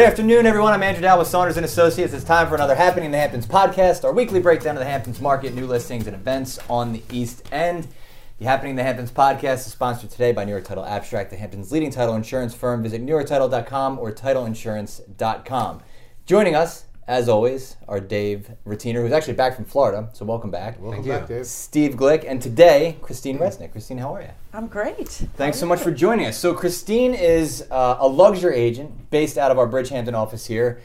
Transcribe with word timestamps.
Good 0.00 0.06
afternoon, 0.06 0.46
everyone. 0.46 0.72
I'm 0.72 0.82
Andrew 0.82 1.02
Dowd 1.02 1.18
with 1.18 1.28
Saunders 1.28 1.58
and 1.58 1.66
Associates. 1.66 2.14
It's 2.14 2.24
time 2.24 2.48
for 2.48 2.54
another 2.54 2.74
Happening 2.74 3.04
in 3.04 3.10
the 3.10 3.18
Hamptons 3.18 3.46
podcast, 3.46 4.02
our 4.02 4.14
weekly 4.14 4.40
breakdown 4.40 4.74
of 4.74 4.78
the 4.78 4.86
Hamptons 4.86 5.20
market, 5.20 5.52
new 5.52 5.66
listings, 5.66 6.06
and 6.06 6.16
events 6.16 6.58
on 6.70 6.94
the 6.94 7.02
East 7.12 7.46
End. 7.52 7.86
The 8.38 8.46
Happening 8.46 8.70
in 8.70 8.76
the 8.76 8.82
Hamptons 8.82 9.10
podcast 9.12 9.56
is 9.56 9.66
sponsored 9.66 10.08
today 10.08 10.32
by 10.32 10.46
New 10.46 10.52
York 10.52 10.64
Title 10.64 10.86
Abstract, 10.86 11.28
the 11.28 11.36
Hamptons' 11.36 11.70
leading 11.70 11.90
title 11.90 12.14
insurance 12.14 12.54
firm. 12.54 12.82
Visit 12.82 13.04
NewYorkTitle.com 13.04 13.98
or 13.98 14.10
TitleInsurance.com. 14.10 15.82
Joining 16.24 16.54
us, 16.54 16.86
as 17.08 17.28
always, 17.28 17.76
our 17.88 17.98
Dave 18.00 18.50
Routiner, 18.64 19.02
who's 19.02 19.10
actually 19.12 19.32
back 19.34 19.56
from 19.56 19.64
Florida, 19.64 20.08
so 20.12 20.24
welcome 20.24 20.50
back. 20.50 20.80
Welcome 20.80 21.06
back, 21.06 21.26
Dave. 21.26 21.46
Steve 21.46 21.94
Glick, 21.94 22.24
and 22.26 22.40
today, 22.40 22.96
Christine 23.02 23.38
Resnick. 23.38 23.72
Christine, 23.72 23.98
how 23.98 24.14
are 24.14 24.22
you? 24.22 24.28
I'm 24.52 24.68
great. 24.68 25.08
Thanks 25.36 25.58
so 25.58 25.66
much 25.66 25.80
for 25.80 25.90
joining 25.90 26.26
us. 26.26 26.38
So, 26.38 26.54
Christine 26.54 27.14
is 27.14 27.66
uh, 27.70 27.96
a 27.98 28.06
luxury 28.06 28.56
agent 28.56 29.10
based 29.10 29.38
out 29.38 29.50
of 29.50 29.58
our 29.58 29.66
Bridgehampton 29.66 30.14
office 30.14 30.46
here, 30.46 30.80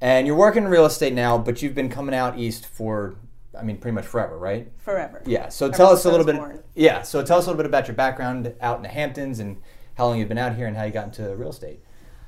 and 0.00 0.26
you're 0.26 0.36
working 0.36 0.64
in 0.64 0.68
real 0.68 0.84
estate 0.86 1.12
now, 1.12 1.38
but 1.38 1.62
you've 1.62 1.74
been 1.74 1.88
coming 1.90 2.14
out 2.14 2.38
east 2.38 2.66
for, 2.66 3.14
I 3.56 3.62
mean, 3.62 3.76
pretty 3.78 3.94
much 3.94 4.06
forever, 4.06 4.36
right? 4.36 4.70
Forever. 4.78 5.22
Yeah. 5.26 5.48
So 5.48 5.66
Ever 5.66 5.76
tell 5.76 5.86
us 5.90 6.02
since 6.02 6.06
a 6.06 6.08
I 6.08 6.10
little 6.18 6.26
bit. 6.26 6.36
born. 6.36 6.62
Yeah. 6.74 7.02
So 7.02 7.22
tell 7.24 7.38
us 7.38 7.44
a 7.46 7.50
little 7.50 7.56
bit 7.62 7.66
about 7.66 7.86
your 7.86 7.94
background 7.96 8.52
out 8.60 8.76
in 8.78 8.82
the 8.82 8.88
Hamptons 8.88 9.38
and 9.38 9.60
how 9.94 10.06
long 10.06 10.18
you've 10.18 10.28
been 10.28 10.38
out 10.38 10.54
here 10.56 10.66
and 10.68 10.76
how 10.76 10.84
you 10.84 10.92
got 10.92 11.06
into 11.06 11.34
real 11.36 11.50
estate. 11.50 11.80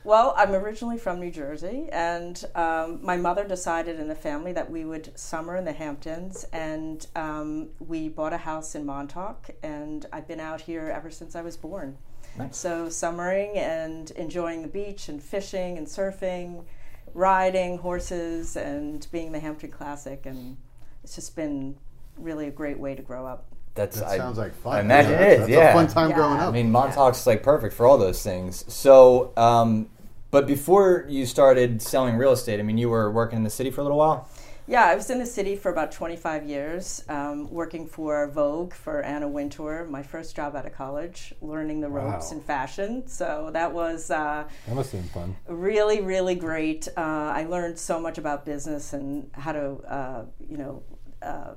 Well, 0.02 0.34
I'm 0.36 0.54
originally 0.54 0.96
from 0.96 1.20
New 1.20 1.30
Jersey, 1.30 1.88
and 1.92 2.42
um, 2.54 3.00
my 3.02 3.18
mother 3.18 3.46
decided 3.46 4.00
in 4.00 4.08
the 4.08 4.14
family 4.14 4.52
that 4.54 4.70
we 4.70 4.86
would 4.86 5.18
summer 5.18 5.56
in 5.56 5.66
the 5.66 5.74
Hamptons, 5.74 6.44
and 6.52 7.06
um, 7.14 7.68
we 7.80 8.08
bought 8.08 8.32
a 8.32 8.38
house 8.38 8.74
in 8.74 8.86
Montauk, 8.86 9.50
and 9.62 10.06
I've 10.10 10.26
been 10.26 10.40
out 10.40 10.62
here 10.62 10.88
ever 10.88 11.10
since 11.10 11.36
I 11.36 11.42
was 11.42 11.58
born. 11.58 11.98
Nice. 12.38 12.56
So, 12.56 12.88
summering 12.88 13.58
and 13.58 14.10
enjoying 14.12 14.62
the 14.62 14.68
beach 14.68 15.10
and 15.10 15.22
fishing 15.22 15.76
and 15.76 15.86
surfing, 15.86 16.64
riding 17.12 17.76
horses, 17.76 18.56
and 18.56 19.06
being 19.12 19.32
the 19.32 19.40
Hampton 19.40 19.70
Classic, 19.70 20.24
and 20.24 20.56
it's 21.04 21.14
just 21.14 21.36
been 21.36 21.76
really 22.16 22.46
a 22.46 22.50
great 22.50 22.78
way 22.78 22.94
to 22.94 23.02
grow 23.02 23.26
up. 23.26 23.44
That's 23.80 23.98
That 24.00 24.08
I- 24.08 24.16
sounds 24.18 24.36
like 24.36 24.54
fun. 24.54 24.76
I 24.76 24.80
imagine 24.80 25.12
Yeah, 25.12 25.20
it 25.20 25.32
is. 25.32 25.38
That's 25.40 25.50
yeah. 25.50 25.70
a 25.70 25.72
fun 25.72 25.86
time 25.86 26.10
Yeah. 26.10 26.16
growing 26.16 26.38
I 26.38 26.46
up. 26.46 26.52
mean, 26.52 26.70
Montauk's 26.70 27.26
like 27.26 27.42
perfect 27.42 27.74
for 27.74 27.86
all 27.86 27.96
those 27.96 28.22
things. 28.22 28.62
So, 28.68 29.32
um, 29.38 29.88
but 30.30 30.46
before 30.46 31.06
you 31.08 31.24
started 31.24 31.80
selling 31.80 32.16
real 32.18 32.32
estate, 32.32 32.60
I 32.60 32.62
mean, 32.62 32.76
you 32.76 32.90
were 32.90 33.10
working 33.10 33.38
in 33.38 33.42
the 33.44 33.48
city 33.50 33.70
for 33.70 33.80
a 33.80 33.84
little 33.84 33.96
while. 33.96 34.28
Yeah, 34.66 34.84
I 34.84 34.94
was 34.94 35.08
in 35.10 35.18
the 35.18 35.26
city 35.26 35.56
for 35.56 35.72
about 35.72 35.90
25 35.90 36.44
years, 36.46 37.02
um, 37.08 37.50
working 37.50 37.86
for 37.88 38.28
Vogue 38.28 38.72
for 38.74 39.02
Anna 39.02 39.26
Wintour, 39.26 39.86
my 39.90 40.02
first 40.02 40.36
job 40.36 40.54
out 40.54 40.66
of 40.66 40.72
college, 40.74 41.34
learning 41.40 41.80
the 41.80 41.88
ropes 41.88 42.30
Wow. 42.30 42.36
in 42.36 42.42
fashion. 42.44 43.08
So 43.08 43.48
that 43.54 43.72
was 43.72 44.10
uh, 44.10 44.44
That 44.68 44.74
must 44.76 44.92
have 44.92 45.00
been 45.00 45.10
fun. 45.10 45.36
really, 45.48 46.02
really 46.02 46.34
great. 46.36 46.86
Uh, 46.96 47.00
I 47.34 47.46
learned 47.48 47.78
so 47.78 47.98
much 47.98 48.18
about 48.18 48.44
business 48.44 48.92
and 48.92 49.30
how 49.32 49.52
to, 49.52 49.76
uh, 49.88 50.22
you 50.48 50.58
know, 50.58 50.82
uh, 51.22 51.54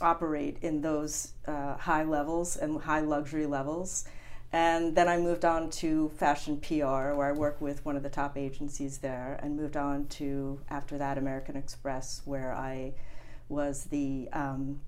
operate 0.00 0.58
in 0.62 0.80
those 0.80 1.32
uh, 1.46 1.76
high 1.76 2.04
levels 2.04 2.56
and 2.56 2.80
high 2.80 3.00
luxury 3.00 3.46
levels. 3.46 4.04
And 4.52 4.94
then 4.96 5.08
I 5.08 5.18
moved 5.18 5.44
on 5.44 5.70
to 5.70 6.10
fashion 6.10 6.58
PR, 6.60 7.12
where 7.14 7.26
I 7.26 7.32
work 7.32 7.60
with 7.60 7.84
one 7.84 7.96
of 7.96 8.02
the 8.02 8.08
top 8.08 8.36
agencies 8.36 8.98
there, 8.98 9.38
and 9.42 9.56
moved 9.56 9.76
on 9.76 10.06
to, 10.06 10.60
after 10.70 10.96
that, 10.98 11.18
American 11.18 11.56
Express, 11.56 12.22
where 12.24 12.54
I 12.54 12.94
was 13.48 13.84
the 13.84 14.28
um, 14.32 14.80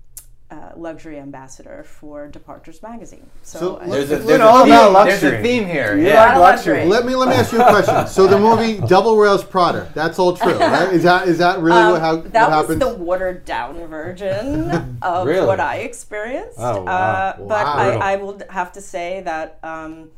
uh, 0.51 0.71
luxury 0.75 1.19
ambassador 1.19 1.83
for 1.83 2.27
Departures 2.27 2.81
magazine. 2.81 3.25
So, 3.43 3.59
So 3.59 3.79
I- 3.81 3.87
There's 3.87 4.11
a, 4.11 4.15
there's 4.17 4.41
all 4.41 4.61
a 4.61 4.65
theme, 4.65 4.73
about 4.73 5.05
There's 5.05 5.21
a 5.23 5.25
luxury. 5.27 5.43
theme 5.43 5.65
here. 5.67 5.95
You 5.95 6.07
Yeah. 6.07 6.25
like 6.29 6.37
luxury. 6.39 6.85
Let 6.85 7.05
me 7.05 7.13
let 7.15 7.29
me 7.29 7.35
ask 7.35 7.51
you 7.53 7.61
a 7.61 7.69
question. 7.69 8.07
So 8.07 8.25
the 8.25 8.39
movie 8.39 8.79
Devil 8.87 9.15
Wears 9.15 9.43
Prada, 9.43 9.91
that's 9.93 10.17
all 10.17 10.35
true, 10.35 10.57
right? 10.57 10.91
Is 10.91 11.03
that 11.03 11.27
is 11.27 11.37
that 11.37 11.59
really 11.59 11.77
Um, 11.77 11.91
what, 11.91 12.01
how, 12.01 12.15
that 12.17 12.49
what 12.49 12.67
was 12.67 12.79
the 12.79 12.93
watered 12.95 13.45
down 13.45 13.75
version 13.87 14.97
of 15.03 15.27
Really? 15.27 15.45
what 15.45 15.59
I 15.59 15.75
experienced. 15.77 16.57
Oh, 16.59 16.81
wow. 16.83 16.91
Uh, 16.91 17.37
but 17.37 17.65
Wow. 17.65 17.99
I, 17.99 18.13
I 18.13 18.15
will 18.15 18.39
have 18.49 18.71
to 18.73 18.81
say 18.81 19.21
that 19.21 19.59
um, 19.63 20.09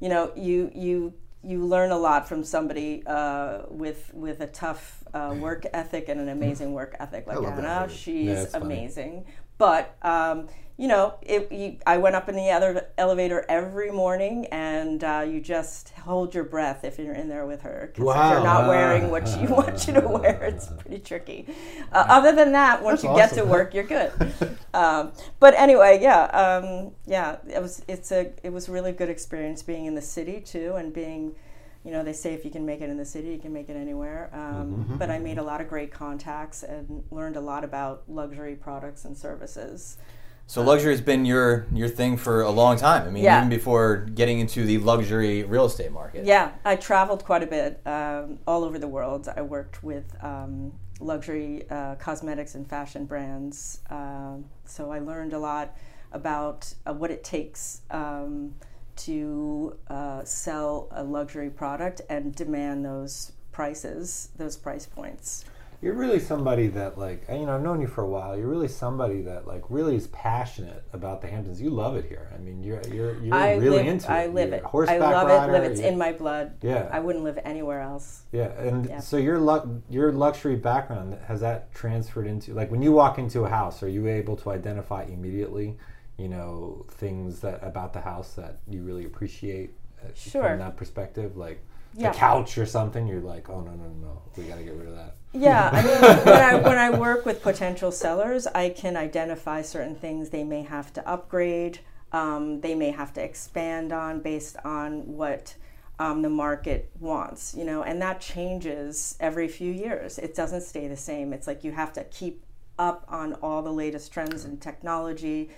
you 0.00 0.08
know 0.08 0.30
you 0.36 0.70
you 0.74 1.12
you 1.42 1.64
learn 1.66 1.90
a 1.90 1.98
lot 1.98 2.28
from 2.28 2.44
somebody 2.44 3.02
uh, 3.06 3.62
with 3.68 4.10
with 4.14 4.40
a 4.40 4.46
tough 4.46 5.02
uh, 5.12 5.34
work 5.38 5.66
ethic 5.74 6.08
and 6.08 6.18
an 6.20 6.28
amazing 6.28 6.72
work 6.72 6.96
ethic 7.00 7.26
like 7.26 7.38
Anna. 7.38 7.86
She's 7.90 8.26
Yeah, 8.26 8.42
it's 8.42 8.52
funny. 8.52 9.24
But 9.58 9.96
um, 10.02 10.48
you 10.76 10.88
know, 10.88 11.14
it, 11.22 11.52
you, 11.52 11.76
I 11.86 11.98
went 11.98 12.16
up 12.16 12.28
in 12.28 12.34
the 12.34 12.50
other 12.50 12.88
elevator 12.98 13.46
every 13.48 13.92
morning, 13.92 14.46
and 14.46 15.04
uh, 15.04 15.24
you 15.28 15.40
just 15.40 15.90
hold 15.90 16.34
your 16.34 16.42
breath 16.42 16.82
if 16.84 16.98
you're 16.98 17.14
in 17.14 17.28
there 17.28 17.46
with 17.46 17.62
her. 17.62 17.92
'cause 17.94 18.00
if 18.00 18.06
Wow. 18.06 18.32
you're 18.32 18.42
not 18.42 18.66
wearing 18.66 19.10
what 19.10 19.28
she 19.28 19.46
wants 19.46 19.86
you 19.86 19.94
to 19.94 20.00
wear, 20.00 20.42
it's 20.42 20.66
pretty 20.66 20.98
tricky. 20.98 21.46
Uh, 21.92 22.04
other 22.08 22.32
than 22.32 22.50
that, 22.52 22.82
once 22.82 23.02
That's 23.02 23.12
you 23.14 23.16
get 23.20 23.34
to 23.34 23.44
work, 23.44 23.72
you're 23.72 23.84
good. 23.84 24.10
um, 24.74 25.12
but 25.38 25.54
anyway, 25.54 26.00
yeah, 26.02 26.24
um, 26.24 26.90
yeah, 27.06 27.36
it 27.48 27.62
was 27.62 27.82
it's 27.86 28.10
a 28.10 28.32
it 28.42 28.52
was 28.52 28.68
a 28.68 28.72
really 28.72 28.90
good 28.92 29.08
experience 29.08 29.62
being 29.62 29.86
in 29.86 29.94
the 29.94 30.02
city 30.02 30.40
too, 30.40 30.74
and 30.74 30.92
being. 30.92 31.36
You 31.84 31.90
know, 31.90 32.02
they 32.02 32.14
say 32.14 32.32
if 32.32 32.44
you 32.44 32.50
can 32.50 32.64
make 32.64 32.80
it 32.80 32.88
in 32.88 32.96
the 32.96 33.04
city, 33.04 33.28
you 33.28 33.38
can 33.38 33.52
make 33.52 33.68
it 33.68 33.76
anywhere. 33.76 34.30
Um, 34.32 34.96
But 34.98 35.10
I 35.10 35.18
made 35.18 35.38
a 35.38 35.42
lot 35.42 35.60
of 35.60 35.68
great 35.68 35.92
contacts 35.92 36.62
and 36.62 37.04
learned 37.10 37.36
a 37.36 37.40
lot 37.40 37.62
about 37.62 38.04
luxury 38.08 38.54
products 38.54 39.04
and 39.04 39.16
services. 39.16 39.98
So 40.46 40.62
luxury 40.62 40.92
has 40.92 41.00
been 41.00 41.24
your 41.24 41.66
your 41.72 41.88
thing 41.88 42.16
for 42.16 42.42
a 42.42 42.50
long 42.50 42.76
time. 42.76 43.06
I 43.06 43.10
mean, 43.10 43.24
Yeah. 43.24 43.38
even 43.38 43.48
before 43.48 44.06
getting 44.14 44.40
into 44.40 44.64
the 44.64 44.78
luxury 44.78 45.42
real 45.44 45.66
estate 45.66 45.92
market. 45.92 46.24
Yeah, 46.24 46.52
I 46.64 46.76
traveled 46.76 47.24
quite 47.24 47.42
a 47.42 47.46
bit 47.46 47.80
um, 47.86 48.38
all 48.46 48.62
over 48.64 48.78
the 48.78 48.88
world. 48.88 49.28
I 49.36 49.42
worked 49.42 49.82
with 49.82 50.04
um, 50.22 50.72
luxury 51.00 51.64
uh, 51.70 51.94
cosmetics 51.96 52.54
and 52.54 52.68
fashion 52.68 53.04
brands. 53.06 53.80
Um, 53.90 54.44
so 54.66 54.90
I 54.92 54.98
learned 55.00 55.32
a 55.32 55.38
lot 55.38 55.76
about 56.12 56.74
uh, 56.86 56.92
what 56.92 57.10
it 57.10 57.24
takes 57.24 57.80
um, 57.90 58.54
to 58.96 59.76
uh, 59.88 60.24
sell 60.24 60.88
a 60.92 61.02
luxury 61.02 61.50
product 61.50 62.00
and 62.08 62.34
demand 62.34 62.84
those 62.84 63.32
prices, 63.52 64.30
those 64.36 64.56
price 64.56 64.86
points. 64.86 65.44
You're 65.82 65.94
really 65.94 66.18
somebody 66.18 66.68
that, 66.68 66.96
like, 66.96 67.24
you 67.28 67.44
know, 67.44 67.56
I've 67.56 67.62
known 67.62 67.82
you 67.82 67.86
for 67.86 68.02
a 68.02 68.06
while. 68.08 68.38
You're 68.38 68.46
really 68.48 68.68
somebody 68.68 69.20
that, 69.22 69.46
like, 69.46 69.64
really 69.68 69.96
is 69.96 70.06
passionate 70.06 70.82
about 70.94 71.20
the 71.20 71.28
Hamptons. 71.28 71.60
You 71.60 71.68
love 71.68 71.94
it 71.96 72.06
here. 72.06 72.30
I 72.34 72.38
mean, 72.38 72.62
you're 72.62 72.80
you're, 72.90 73.20
you're 73.22 73.34
I 73.34 73.56
really 73.56 73.78
live, 73.78 73.86
into 73.88 74.06
it. 74.06 74.10
I 74.10 74.26
live 74.28 74.48
You're 74.48 74.58
it. 74.58 74.62
a 74.62 74.66
I 74.66 74.70
Horseback 74.70 75.00
love 75.00 75.26
rider, 75.26 75.52
it. 75.52 75.60
Live. 75.60 75.72
It's 75.72 75.80
in 75.80 75.98
my 75.98 76.12
blood. 76.12 76.56
Yeah. 76.62 76.88
I 76.90 77.00
wouldn't 77.00 77.22
live 77.22 77.38
anywhere 77.44 77.82
else. 77.82 78.22
Yeah, 78.32 78.52
and 78.58 78.86
Yeah. 78.86 79.00
so 79.00 79.18
your 79.18 79.38
lu- 79.38 79.82
your 79.90 80.10
luxury 80.10 80.56
background 80.56 81.18
has 81.26 81.40
that 81.42 81.74
transferred 81.74 82.26
into 82.28 82.54
like 82.54 82.70
when 82.70 82.80
you 82.80 82.92
walk 82.92 83.18
into 83.18 83.44
a 83.44 83.50
house, 83.50 83.82
are 83.82 83.88
you 83.88 84.08
able 84.08 84.36
to 84.36 84.50
identify 84.52 85.02
immediately, 85.02 85.76
you 86.18 86.28
know, 86.28 86.84
things 86.90 87.40
that 87.40 87.60
about 87.62 87.92
the 87.92 88.00
house 88.00 88.34
that 88.34 88.60
you 88.68 88.82
really 88.82 89.04
appreciate 89.04 89.70
uh, 90.02 90.08
Sure. 90.14 90.42
from 90.50 90.58
that 90.58 90.76
perspective, 90.76 91.36
like 91.36 91.60
Yeah. 91.94 92.12
the 92.12 92.18
couch 92.18 92.58
or 92.58 92.66
something? 92.66 93.06
You're 93.06 93.20
like, 93.20 93.48
oh 93.50 93.60
no 93.60 93.72
no 93.72 93.84
no, 93.84 94.06
no. 94.06 94.22
we 94.36 94.44
got 94.44 94.56
to 94.58 94.64
get 94.64 94.74
rid 94.74 94.88
of 94.88 94.96
that. 94.96 95.14
Yeah, 95.32 95.70
I 95.72 95.82
mean, 95.82 96.00
when 96.24 96.42
I 96.42 96.54
when 96.56 96.78
I 96.78 96.90
work 96.90 97.26
with 97.26 97.42
potential 97.42 97.90
sellers, 97.90 98.46
I 98.46 98.68
can 98.70 98.96
identify 98.96 99.62
certain 99.62 99.96
things 99.96 100.30
they 100.30 100.44
may 100.44 100.62
have 100.62 100.92
to 100.94 101.08
upgrade, 101.08 101.80
um, 102.12 102.60
they 102.60 102.74
may 102.76 102.90
have 102.92 103.12
to 103.14 103.22
expand 103.22 103.92
on 103.92 104.20
based 104.20 104.56
on 104.64 105.16
what 105.16 105.54
um, 105.98 106.22
the 106.22 106.28
market 106.28 106.90
wants, 107.00 107.54
you 107.56 107.64
know, 107.64 107.82
and 107.82 108.00
that 108.02 108.20
changes 108.20 109.16
every 109.20 109.48
few 109.48 109.72
years. 109.72 110.18
It 110.18 110.34
doesn't 110.34 110.62
stay 110.62 110.86
the 110.88 110.96
same. 110.96 111.32
It's 111.32 111.46
like 111.46 111.64
you 111.64 111.72
have 111.72 111.92
to 111.94 112.04
keep 112.04 112.44
up 112.78 113.04
on 113.08 113.34
all 113.34 113.62
the 113.62 113.72
latest 113.72 114.12
trends 114.12 114.44
in 114.44 114.56
technology. 114.58 115.50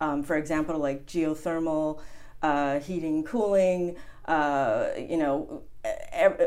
Um, 0.00 0.22
for 0.22 0.36
example, 0.36 0.78
like 0.78 1.06
geothermal, 1.06 2.00
uh, 2.42 2.80
heating, 2.80 3.24
cooling. 3.24 3.96
Uh, 4.24 4.88
you 4.98 5.16
know, 5.16 5.62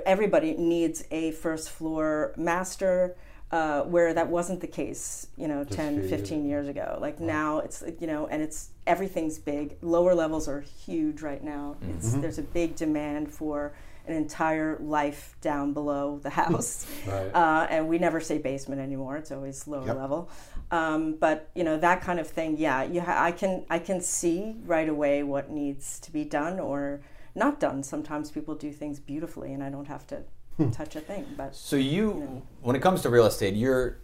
everybody 0.05 0.53
needs 0.53 1.03
a 1.11 1.31
first 1.31 1.69
floor 1.69 2.33
master. 2.37 3.15
Uh, 3.51 3.81
where 3.81 4.13
that 4.13 4.29
wasn't 4.29 4.61
the 4.61 4.67
case, 4.67 5.27
you 5.35 5.45
know, 5.45 5.65
10, 5.65 5.95
years 5.95 6.09
15 6.09 6.47
years 6.47 6.69
ago. 6.69 6.97
Like 7.01 7.19
now 7.19 7.59
it's, 7.59 7.83
you 7.99 8.07
know, 8.07 8.25
and 8.27 8.41
it's, 8.41 8.69
everything's 8.87 9.39
big. 9.39 9.75
Lower 9.81 10.15
levels 10.15 10.47
are 10.47 10.61
huge 10.61 11.21
right 11.21 11.43
now. 11.43 11.75
It's, 11.89 12.13
there's 12.13 12.37
a 12.37 12.43
big 12.43 12.77
demand 12.77 13.29
for 13.29 13.73
an 14.11 14.17
entire 14.17 14.77
life 14.79 15.35
down 15.41 15.73
below 15.73 16.19
the 16.21 16.29
house. 16.41 16.85
Right. 17.07 17.31
uh, 17.33 17.67
and 17.69 17.87
we 17.87 17.97
never 17.97 18.19
say 18.19 18.37
basement 18.37 18.81
anymore. 18.81 19.17
It's 19.17 19.31
always 19.31 19.67
lower 19.67 19.87
Yep. 19.87 19.97
level. 19.97 20.29
Um, 20.71 21.15
but 21.19 21.49
you 21.55 21.63
know 21.63 21.77
that 21.77 22.01
kind 22.01 22.19
of 22.19 22.27
thing. 22.27 22.57
Yeah, 22.57 22.83
you 22.83 23.01
ha- 23.01 23.21
I 23.23 23.31
can 23.31 23.65
I 23.69 23.79
can 23.79 23.99
see 24.01 24.55
right 24.65 24.87
away 24.87 25.23
what 25.23 25.49
needs 25.49 25.99
to 26.01 26.11
be 26.11 26.23
done 26.23 26.59
or 26.59 27.01
not 27.35 27.59
done. 27.59 27.83
Sometimes 27.83 28.31
people 28.31 28.55
do 28.55 28.71
things 28.71 28.99
beautifully, 28.99 29.53
and 29.53 29.61
I 29.63 29.69
don't 29.69 29.87
have 29.87 30.05
to 30.07 30.23
touch 30.71 30.95
a 30.95 31.01
thing. 31.01 31.25
But 31.35 31.55
So 31.55 31.75
you, 31.75 32.41
when 32.61 32.75
it 32.75 32.81
comes 32.81 33.01
to 33.01 33.09
real 33.09 33.25
estate, 33.25 33.55
you're 33.55 33.97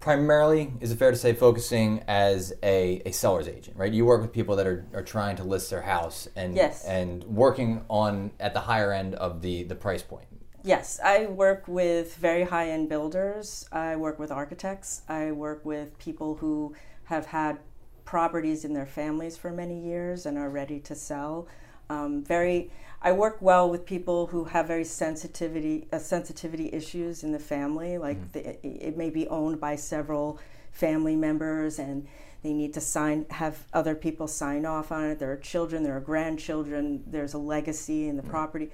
primarily, 0.00 0.72
is 0.80 0.92
it 0.92 0.98
fair 0.98 1.10
to 1.10 1.16
say, 1.16 1.32
focusing 1.34 2.02
as 2.06 2.52
a, 2.62 3.02
a 3.04 3.12
seller's 3.12 3.48
agent, 3.48 3.76
right? 3.76 3.92
You 3.92 4.04
work 4.04 4.22
with 4.22 4.32
people 4.32 4.56
that 4.56 4.66
are, 4.66 4.86
are 4.94 5.02
trying 5.02 5.36
to 5.36 5.44
list 5.44 5.70
their 5.70 5.82
house 5.82 6.28
and 6.36 6.54
Yes. 6.54 6.84
and 6.84 7.24
working 7.24 7.84
on 7.88 8.30
at 8.38 8.54
the 8.54 8.60
higher 8.60 8.92
end 8.92 9.14
of 9.16 9.42
the, 9.42 9.64
the 9.64 9.74
price 9.74 10.02
point. 10.02 10.26
Yes, 10.64 11.00
I 11.02 11.26
work 11.26 11.66
with 11.68 12.16
very 12.16 12.42
high 12.44 12.70
end 12.70 12.88
builders. 12.88 13.68
I 13.72 13.96
work 13.96 14.18
with 14.18 14.30
architects. 14.30 15.02
I 15.08 15.32
work 15.32 15.64
with 15.64 15.98
people 15.98 16.36
who 16.36 16.74
have 17.04 17.26
had 17.26 17.58
properties 18.04 18.64
in 18.64 18.72
their 18.74 18.86
families 18.86 19.36
for 19.36 19.50
many 19.50 19.78
years 19.80 20.26
and 20.26 20.36
are 20.38 20.50
ready 20.50 20.80
to 20.80 20.94
sell. 20.94 21.46
Um, 21.90 22.22
very, 22.24 22.70
I 23.00 23.12
work 23.12 23.38
well 23.40 23.70
with 23.70 23.86
people 23.86 24.26
who 24.26 24.44
have 24.44 24.66
very 24.66 24.84
sensitivity 24.84 25.86
uh, 25.92 25.98
sensitivity 25.98 26.70
issues 26.72 27.22
in 27.22 27.32
the 27.32 27.38
family. 27.38 27.96
Like 27.96 28.32
the, 28.32 28.50
it, 28.50 28.60
it 28.64 28.96
may 28.96 29.10
be 29.10 29.28
owned 29.28 29.60
by 29.60 29.76
several 29.76 30.40
family 30.72 31.14
members, 31.14 31.78
and 31.78 32.08
they 32.42 32.52
need 32.52 32.74
to 32.74 32.80
sign 32.80 33.26
have 33.30 33.64
other 33.72 33.94
people 33.94 34.26
sign 34.26 34.66
off 34.66 34.90
on 34.90 35.04
it. 35.04 35.18
There 35.18 35.30
are 35.30 35.36
children, 35.36 35.84
there 35.84 35.96
are 35.96 36.00
grandchildren. 36.00 37.04
There's 37.06 37.34
a 37.34 37.38
legacy 37.38 38.08
in 38.08 38.16
the 38.16 38.22
property, 38.24 38.70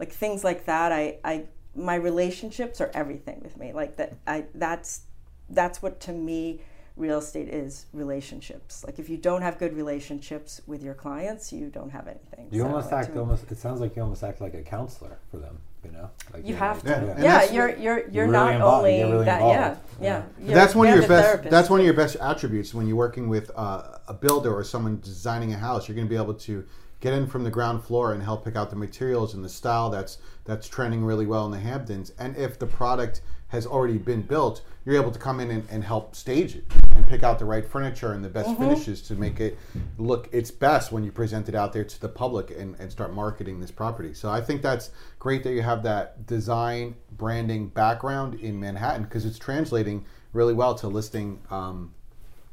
like 0.00 0.12
things 0.12 0.42
like 0.42 0.64
that. 0.66 0.90
I, 0.90 1.18
I 1.24 1.44
my 1.76 1.94
relationships 1.94 2.80
are 2.80 2.90
everything 2.94 3.40
with 3.42 3.56
me. 3.56 3.72
Like 3.72 3.96
that, 3.96 4.14
I 4.26 4.46
that's 4.54 5.02
that's 5.50 5.80
what 5.80 6.00
to 6.00 6.12
me 6.12 6.60
real 6.98 7.18
estate 7.18 7.48
is 7.48 7.86
relationships. 7.92 8.84
Like 8.84 8.98
if 8.98 9.08
you 9.08 9.16
don't 9.16 9.42
have 9.42 9.58
good 9.58 9.74
relationships 9.74 10.60
with 10.66 10.82
your 10.82 10.94
clients, 10.94 11.52
you 11.52 11.68
don't 11.70 11.90
have 11.90 12.08
anything. 12.08 12.48
You 12.50 12.62
So, 12.62 12.66
almost 12.66 12.92
act 12.92 13.16
almost. 13.16 13.50
It 13.50 13.58
sounds 13.58 13.80
like 13.80 13.96
you 13.96 14.02
almost 14.02 14.22
act 14.24 14.40
like 14.40 14.54
a 14.54 14.62
counselor 14.62 15.18
for 15.30 15.38
them. 15.38 15.58
You 15.84 15.92
know, 15.92 16.10
like 16.34 16.44
You 16.46 16.56
have 16.56 16.84
like- 16.84 16.84
to. 16.84 16.90
Yeah, 16.90 17.06
Yeah, 17.06 17.12
and 17.14 17.22
that's- 17.24 17.52
you're 17.52 17.76
you're 17.76 18.08
you're 18.10 18.26
not 18.26 18.54
involved- 18.54 18.78
only 18.78 18.98
you 18.98 19.04
get 19.06 19.12
really 19.12 19.24
that. 19.26 19.40
Yeah, 19.40 19.76
yeah. 20.00 20.22
Yeah. 20.40 20.54
That's 20.54 20.74
one 20.74 20.88
of 20.88 20.92
you're 20.94 21.02
your 21.02 21.08
best. 21.08 21.26
therapist. 21.28 21.50
That's 21.52 21.70
one 21.70 21.78
of 21.80 21.86
your 21.86 21.94
best 21.94 22.16
attributes 22.16 22.74
when 22.74 22.88
you're 22.88 22.96
working 22.96 23.28
with 23.28 23.50
uh, 23.56 23.98
a 24.08 24.12
builder 24.14 24.52
or 24.54 24.64
someone 24.64 24.98
designing 25.00 25.52
a 25.52 25.56
house. 25.56 25.86
You're 25.88 25.94
going 25.94 26.08
to 26.08 26.10
be 26.10 26.20
able 26.20 26.34
to 26.34 26.64
get 27.00 27.12
in 27.12 27.26
from 27.26 27.44
the 27.44 27.50
ground 27.50 27.84
floor 27.84 28.12
and 28.12 28.22
help 28.22 28.44
pick 28.44 28.56
out 28.56 28.70
the 28.70 28.76
materials 28.76 29.34
and 29.34 29.44
the 29.44 29.48
style 29.48 29.90
that's 29.90 30.18
that's 30.44 30.68
trending 30.68 31.04
really 31.04 31.26
well 31.26 31.44
in 31.46 31.52
the 31.52 31.58
Hamptons. 31.58 32.12
And 32.18 32.36
if 32.36 32.58
the 32.58 32.66
product 32.66 33.20
has 33.48 33.66
already 33.66 33.96
been 33.96 34.22
built, 34.22 34.62
you're 34.84 34.96
able 34.96 35.10
to 35.10 35.18
come 35.18 35.40
in 35.40 35.50
and, 35.50 35.66
and 35.70 35.82
help 35.82 36.14
stage 36.14 36.54
it 36.54 36.64
and 36.94 37.06
pick 37.06 37.22
out 37.22 37.38
the 37.38 37.44
right 37.44 37.64
furniture 37.64 38.12
and 38.12 38.22
the 38.24 38.28
best 38.28 38.48
Mm-hmm. 38.48 38.62
finishes 38.62 39.02
to 39.02 39.14
make 39.14 39.40
it 39.40 39.58
look 39.98 40.28
its 40.32 40.50
best 40.50 40.92
when 40.92 41.04
you 41.04 41.12
present 41.12 41.48
it 41.48 41.54
out 41.54 41.72
there 41.72 41.84
to 41.84 42.00
the 42.00 42.08
public 42.08 42.50
and, 42.50 42.76
and 42.78 42.90
start 42.90 43.12
marketing 43.12 43.60
this 43.60 43.70
property. 43.70 44.12
So 44.14 44.30
I 44.30 44.40
think 44.40 44.60
that's 44.62 44.90
great 45.18 45.42
that 45.44 45.52
you 45.52 45.62
have 45.62 45.82
that 45.82 46.26
design 46.26 46.94
branding 47.16 47.68
background 47.68 48.34
in 48.40 48.58
Manhattan 48.60 49.02
because 49.02 49.24
it's 49.24 49.38
translating 49.38 50.04
really 50.32 50.54
well 50.54 50.74
to 50.76 50.88
listing 50.88 51.40
um, 51.50 51.92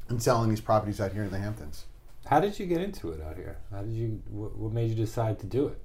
and 0.08 0.22
selling 0.22 0.48
these 0.48 0.60
properties 0.60 1.00
out 1.00 1.12
here 1.12 1.24
in 1.24 1.30
the 1.30 1.38
Hamptons. 1.38 1.84
How 2.26 2.40
did 2.40 2.58
you 2.58 2.66
get 2.66 2.80
into 2.80 3.10
it 3.10 3.20
out 3.22 3.36
here? 3.36 3.58
How 3.70 3.82
did 3.82 3.92
you? 3.92 4.20
What, 4.28 4.56
what 4.56 4.72
made 4.72 4.90
you 4.90 4.96
decide 4.96 5.38
to 5.40 5.46
do 5.46 5.68
it? 5.68 5.80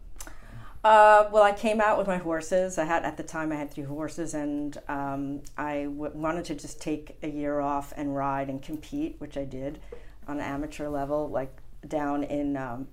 Uh, 0.83 1.29
well, 1.31 1.43
I 1.43 1.51
came 1.51 1.79
out 1.79 1.99
with 1.99 2.07
my 2.07 2.17
horses. 2.17 2.79
I 2.79 2.85
had 2.85 3.03
at 3.03 3.15
the 3.15 3.23
time 3.23 3.51
I 3.51 3.55
had 3.55 3.71
three 3.71 3.83
horses, 3.83 4.33
and 4.33 4.75
um, 4.88 5.41
I 5.55 5.83
w- 5.83 6.11
wanted 6.15 6.45
to 6.45 6.55
just 6.55 6.81
take 6.81 7.17
a 7.21 7.29
year 7.29 7.59
off 7.59 7.93
and 7.95 8.15
ride 8.15 8.49
and 8.49 8.59
compete, 8.59 9.17
which 9.19 9.38
I 9.38 9.45
did 9.45 9.79
on 10.27 10.39
an 10.39 10.43
amateur 10.43 10.89
level, 10.89 11.29
like 11.29 11.55
down 11.88 12.23
in 12.23 12.57
um, 12.57 12.88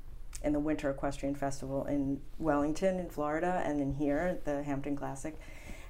in 0.45 0.53
the 0.53 0.61
Winter 0.61 0.91
Equestrian 0.91 1.35
Festival 1.35 1.87
in 1.87 2.21
Wellington, 2.39 3.01
in 3.01 3.09
Florida, 3.09 3.63
and 3.65 3.81
then 3.81 3.95
here 3.95 4.19
at 4.19 4.45
the 4.45 4.63
Hampton 4.63 4.95
Classic. 4.95 5.39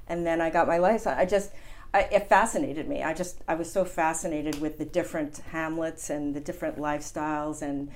And 0.06 0.24
then 0.24 0.40
I 0.40 0.50
got 0.50 0.68
my 0.68 0.78
license. 0.78 1.16
I 1.18 1.26
just 1.26 1.50
I, 1.94 2.00
it 2.12 2.28
fascinated 2.28 2.88
me. 2.88 3.02
I 3.02 3.14
just 3.14 3.42
I 3.48 3.54
was 3.54 3.72
so 3.72 3.84
fascinated 3.84 4.60
with 4.60 4.78
the 4.78 4.84
different 4.84 5.38
hamlets 5.50 6.10
and 6.10 6.34
the 6.34 6.40
different 6.40 6.76
lifestyles 6.76 7.62
and 7.62 7.90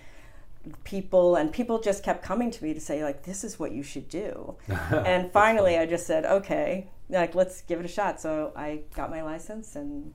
people 0.85 1.37
and 1.37 1.53
people 1.53 1.81
just 1.81 2.03
kept 2.03 2.23
coming 2.23 2.51
to 2.51 2.63
me 2.63 2.73
to 2.73 2.81
say 2.81 3.03
like 3.03 3.25
this 3.25 3.43
is 3.43 3.59
what 3.59 3.73
you 3.73 3.83
should 3.83 4.09
do 4.09 4.55
and 4.69 5.33
finally 5.33 5.77
i 5.77 5.85
just 5.85 6.07
said 6.07 6.25
okay 6.25 6.87
like 7.09 7.35
let's 7.35 7.63
give 7.63 7.81
it 7.81 7.85
a 7.85 7.89
shot 7.89 8.21
so 8.21 8.53
i 8.55 8.81
got 8.95 9.11
my 9.11 9.23
license 9.23 9.75
and 9.75 10.15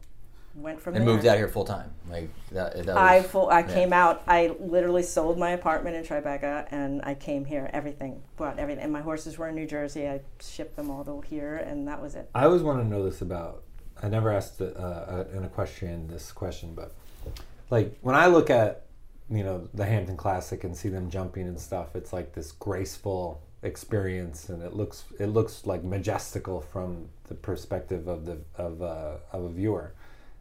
went 0.55 0.81
from 0.81 0.95
And 0.95 1.05
there 1.05 1.13
moved 1.13 1.27
out 1.27 1.37
here 1.37 1.47
full 1.47 1.65
time. 1.65 1.91
Like 2.09 2.29
that. 2.51 2.85
that 2.85 2.97
i 2.97 3.21
full, 3.21 3.49
i 3.49 3.59
yeah. 3.59 3.73
came 3.73 3.93
out 3.93 4.23
i 4.27 4.55
literally 4.59 5.03
sold 5.03 5.37
my 5.37 5.51
apartment 5.51 5.97
in 5.97 6.03
tribeca 6.03 6.65
and 6.71 7.01
i 7.03 7.13
came 7.13 7.45
here 7.45 7.69
everything 7.73 8.23
brought 8.37 8.57
everything 8.57 8.83
and 8.83 8.91
my 8.93 9.01
horses 9.01 9.37
were 9.37 9.49
in 9.49 9.55
new 9.55 9.67
jersey 9.67 10.07
i 10.07 10.21
shipped 10.39 10.75
them 10.77 10.89
all 10.89 11.03
to 11.03 11.21
here 11.27 11.57
and 11.57 11.87
that 11.87 12.01
was 12.01 12.15
it 12.15 12.29
I 12.33 12.45
always 12.45 12.63
want 12.63 12.81
to 12.81 12.87
know 12.87 13.03
this 13.03 13.21
about. 13.21 13.63
I 14.01 14.09
never 14.09 14.31
asked 14.31 14.61
uh, 14.61 14.65
uh, 14.65 15.25
an 15.33 15.43
equestrian 15.43 16.07
this 16.07 16.31
question, 16.31 16.73
but 16.73 16.93
like 17.69 17.97
when 18.01 18.15
I 18.15 18.27
look 18.27 18.49
at 18.49 18.85
you 19.29 19.43
know 19.43 19.67
the 19.73 19.85
Hampton 19.85 20.17
Classic 20.17 20.63
and 20.63 20.75
see 20.75 20.89
them 20.89 21.09
jumping 21.09 21.47
and 21.47 21.59
stuff, 21.59 21.95
it's 21.95 22.13
like 22.13 22.33
this 22.33 22.51
graceful 22.51 23.41
experience, 23.63 24.49
and 24.49 24.61
it 24.61 24.73
looks 24.73 25.05
it 25.19 25.27
looks 25.27 25.65
like 25.65 25.83
majestical 25.83 26.61
from 26.61 27.09
the 27.27 27.35
perspective 27.35 28.07
of 28.07 28.25
the 28.25 28.39
of 28.55 28.81
uh, 28.81 29.17
of 29.31 29.43
a 29.43 29.49
viewer. 29.49 29.93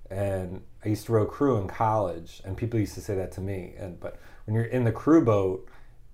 And 0.09 0.63
I 0.85 0.91
used 0.91 1.07
to 1.07 1.13
row 1.13 1.27
crew 1.27 1.59
in 1.59 1.67
college, 1.67 2.41
and 2.45 2.57
people 2.57 2.79
used 2.79 2.95
to 2.95 3.01
say 3.01 3.17
that 3.17 3.33
to 3.33 3.41
me. 3.41 3.75
And 3.79 3.99
but 3.99 4.19
when 4.45 4.55
you're 4.55 4.65
in 4.65 4.85
the 4.85 4.93
crew 4.93 5.25
boat, 5.25 5.69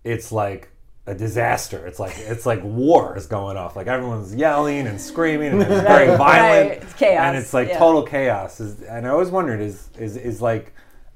it's 0.05 0.33
like 0.33 0.71
a 1.07 1.15
disaster. 1.15 1.87
It's 1.87 1.99
like 1.99 2.17
it's 2.19 2.47
like 2.47 2.63
war 2.63 3.17
is 3.17 3.27
going 3.27 3.57
off. 3.57 3.77
Like 3.77 3.87
everyone's 3.87 4.35
yelling 4.35 4.87
and 4.87 5.01
screaming, 5.01 5.53
and 5.53 5.63
it's 5.63 5.83
very 5.83 6.07
violent. 6.17 6.71
right. 6.71 6.83
It's 6.83 6.93
chaos, 6.95 7.25
and 7.25 7.37
it's 7.37 7.53
like 7.53 7.69
yeah. 7.69 7.79
total 7.79 8.03
chaos. 8.03 8.61
Is, 8.61 8.83
and 8.83 9.07
I 9.07 9.11
always 9.11 9.31
wondered 9.31 9.61
is 9.61 9.89
is 9.99 10.17
is 10.17 10.41
like 10.41 10.73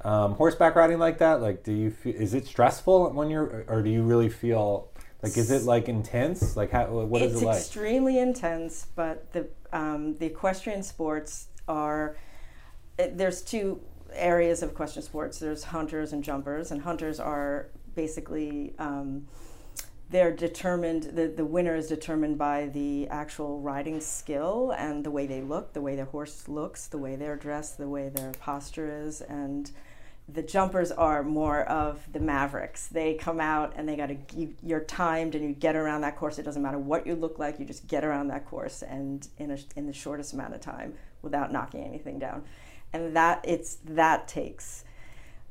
um, 0.07 0.35
horseback 0.35 0.77
riding 0.77 0.99
like 0.99 1.19
that? 1.19 1.41
Like, 1.41 1.65
do 1.65 1.73
you 1.73 1.91
feel, 1.91 2.15
is 2.15 2.33
it 2.33 2.47
stressful 2.47 3.11
when 3.11 3.29
you're, 3.29 3.65
or 3.67 3.83
do 3.83 3.91
you 3.91 4.03
really 4.03 4.29
feel 4.29 4.89
like 5.23 5.37
is 5.37 5.51
it 5.51 5.63
like 5.63 5.89
intense? 5.89 6.57
Like, 6.57 6.71
how 6.71 6.87
what 6.87 7.23
is 7.23 7.33
it's 7.33 7.43
it 7.43 7.47
like? 7.47 7.57
It's 7.57 7.67
extremely 7.67 8.19
intense, 8.19 8.87
but 8.95 9.33
the 9.33 9.49
um, 9.73 10.17
the 10.19 10.27
equestrian 10.27 10.83
sports 10.83 11.49
are 11.67 12.17
there's 12.97 13.43
two 13.43 13.81
areas 14.13 14.63
of 14.63 14.71
equestrian 14.71 15.05
sports. 15.05 15.39
There's 15.39 15.65
hunters 15.65 16.13
and 16.13 16.23
jumpers, 16.23 16.71
and 16.71 16.83
hunters 16.83 17.19
are 17.19 17.69
basically 17.95 18.75
um, 18.79 19.27
they're 20.11 20.35
determined. 20.35 21.05
The 21.05 21.27
the 21.29 21.45
winner 21.45 21.75
is 21.75 21.89
determined 21.89 22.39
by 22.39 22.67
the 22.67 23.09
actual 23.09 23.61
riding 23.61 24.01
skill 24.01 24.73
and 24.77 25.05
the 25.05 25.11
way 25.11 25.27
they 25.27 25.43
look, 25.43 25.73
the 25.73 25.81
way 25.81 25.97
their 25.97 26.05
horse 26.07 26.49
looks, 26.49 26.87
the 26.87 26.99
way 26.99 27.17
they're 27.17 27.37
dressed, 27.37 27.79
the 27.79 27.89
way 27.89 28.09
their 28.09 28.33
posture 28.33 29.05
is, 29.05 29.21
and 29.21 29.71
the 30.29 30.43
jumpers 30.43 30.91
are 30.91 31.23
more 31.23 31.63
of 31.65 32.01
the 32.13 32.19
mavericks. 32.19 32.89
They 32.89 33.15
come 33.15 33.41
out 33.41 33.75
and 33.77 33.89
they 33.89 33.97
got 33.97 34.09
to 34.09 34.17
you, 34.35 34.55
you're 34.63 34.81
timed 34.81 35.35
and 35.35 35.45
you 35.45 35.53
get 35.53 35.77
around 35.77 36.01
that 36.01 36.17
course. 36.17 36.39
It 36.39 36.43
doesn't 36.43 36.63
matter 36.63 36.79
what 36.79 37.07
you 37.07 37.15
look 37.15 37.39
like. 37.39 37.61
You 37.61 37.65
just 37.65 37.87
get 37.87 38.05
around 38.05 38.29
that 38.29 38.45
course 38.47 38.83
and 38.83 39.27
in 39.39 39.53
a, 39.53 39.59
in 39.77 39.87
the 39.87 39.93
shortest 39.93 40.33
amount 40.33 40.55
of 40.55 40.61
time 40.61 40.95
without 41.23 41.53
knocking 41.53 41.85
anything 41.85 42.19
down. 42.19 42.45
And 42.93 43.15
that 43.17 43.45
it's 43.45 43.79
that 43.85 44.27
takes 44.27 44.85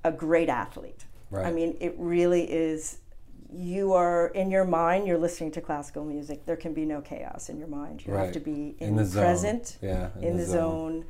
a 0.04 0.12
great 0.12 0.50
athlete. 0.50 1.06
I 1.46 1.52
mean, 1.52 1.78
it 1.80 1.96
really 1.98 2.44
is. 2.44 2.98
You 3.58 3.94
are 3.94 4.28
in 4.28 4.52
your 4.52 4.66
mind. 4.66 5.08
You're 5.08 5.18
listening 5.18 5.52
to 5.52 5.62
classical 5.62 6.04
music. 6.04 6.46
There 6.46 6.58
can 6.58 6.74
be 6.74 6.84
no 6.86 7.00
chaos 7.02 7.48
in 7.50 7.58
your 7.58 7.68
mind. 7.70 8.06
You 8.06 8.14
Right. 8.14 8.26
have 8.26 8.34
to 8.34 8.40
be 8.42 8.76
in, 8.80 8.90
In 8.90 8.96
the 8.98 9.06
zone. 9.06 9.24
present, 9.24 9.78
Yeah, 9.82 10.10
in, 10.20 10.36
the, 10.38 10.46
zone, 10.46 11.06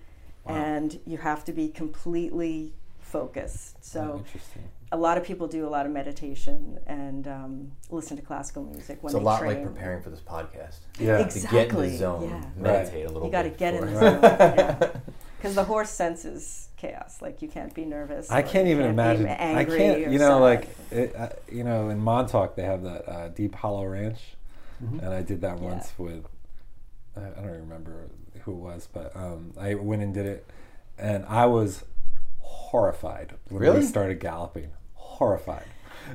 and 0.46 1.00
you 1.08 1.18
have 1.18 1.44
to 1.46 1.52
be 1.54 1.70
completely 1.70 2.74
focused. 3.00 3.84
So 3.84 4.12
Oh, 4.14 4.18
interesting. 4.20 4.62
a 4.92 4.98
lot 4.98 5.18
of 5.18 5.24
people 5.24 5.48
do 5.48 5.66
a 5.68 5.70
lot 5.70 5.88
of 5.88 5.92
meditation 5.92 6.78
and 6.86 7.28
um, 7.28 7.72
listen 7.90 8.16
to 8.18 8.22
classical 8.24 8.64
music 8.64 9.00
when 9.02 9.10
It's 9.10 9.16
a 9.16 9.20
they 9.20 9.24
lot 9.26 9.40
train. 9.40 9.64
like 9.64 9.74
preparing 9.74 10.04
for 10.04 10.12
this 10.12 10.22
podcast. 10.22 10.80
Yeah. 11.00 11.20
Ex- 11.22 11.42
To 11.42 11.48
get 11.48 11.70
in 11.70 11.76
the 11.82 11.98
zone, 11.98 12.30
yeah. 12.30 12.46
meditate 12.58 13.06
a 13.06 13.08
little 13.08 13.22
bit. 13.22 13.26
You 13.28 13.32
got 13.32 13.44
to 13.44 13.50
bit. 13.50 13.58
get 13.58 13.74
in 13.74 13.82
the 13.82 13.92
before- 14.80 14.90
zone. 14.92 15.02
Because 15.46 15.56
the 15.56 15.64
horse 15.64 15.90
senses 15.92 16.70
chaos. 16.76 17.22
Like 17.22 17.42
you 17.42 17.48
can't 17.48 17.74
be 17.74 17.86
nervous. 17.86 18.32
I 18.32 18.42
can't 18.42 18.68
even 18.68 18.96
can't 18.96 18.98
be 19.20 19.26
imagine. 19.26 19.58
I 19.58 19.64
can't. 19.66 20.12
You 20.12 20.20
know, 20.20 20.36
sad. 20.40 20.42
like 20.42 20.70
it, 20.92 21.16
uh, 21.16 21.30
you 21.52 21.64
know, 21.64 21.90
in 21.90 22.00
Montauk 22.00 22.56
they 22.56 22.64
have 22.64 22.84
that 22.84 23.08
uh, 23.08 23.28
Deep 23.30 23.54
Hollow 23.56 23.86
Ranch, 23.86 24.20
and 24.80 25.06
I 25.06 25.22
did 25.22 25.42
that 25.42 25.58
Yeah. 25.60 25.64
once 25.64 25.94
with. 25.98 26.26
I, 27.16 27.22
I 27.22 27.42
don't 27.44 27.60
remember 27.62 28.10
who 28.42 28.54
it 28.54 28.58
was, 28.58 28.88
but 28.92 29.16
um, 29.16 29.54
I 29.60 29.76
went 29.76 30.02
and 30.02 30.14
did 30.14 30.26
it, 30.26 30.50
and 30.98 31.26
I 31.26 31.46
was 31.46 31.84
horrified 32.40 33.34
when 33.50 33.62
Really? 33.62 33.80
we 33.80 33.86
started 33.86 34.20
galloping. 34.20 34.72
Horrified, 34.96 35.66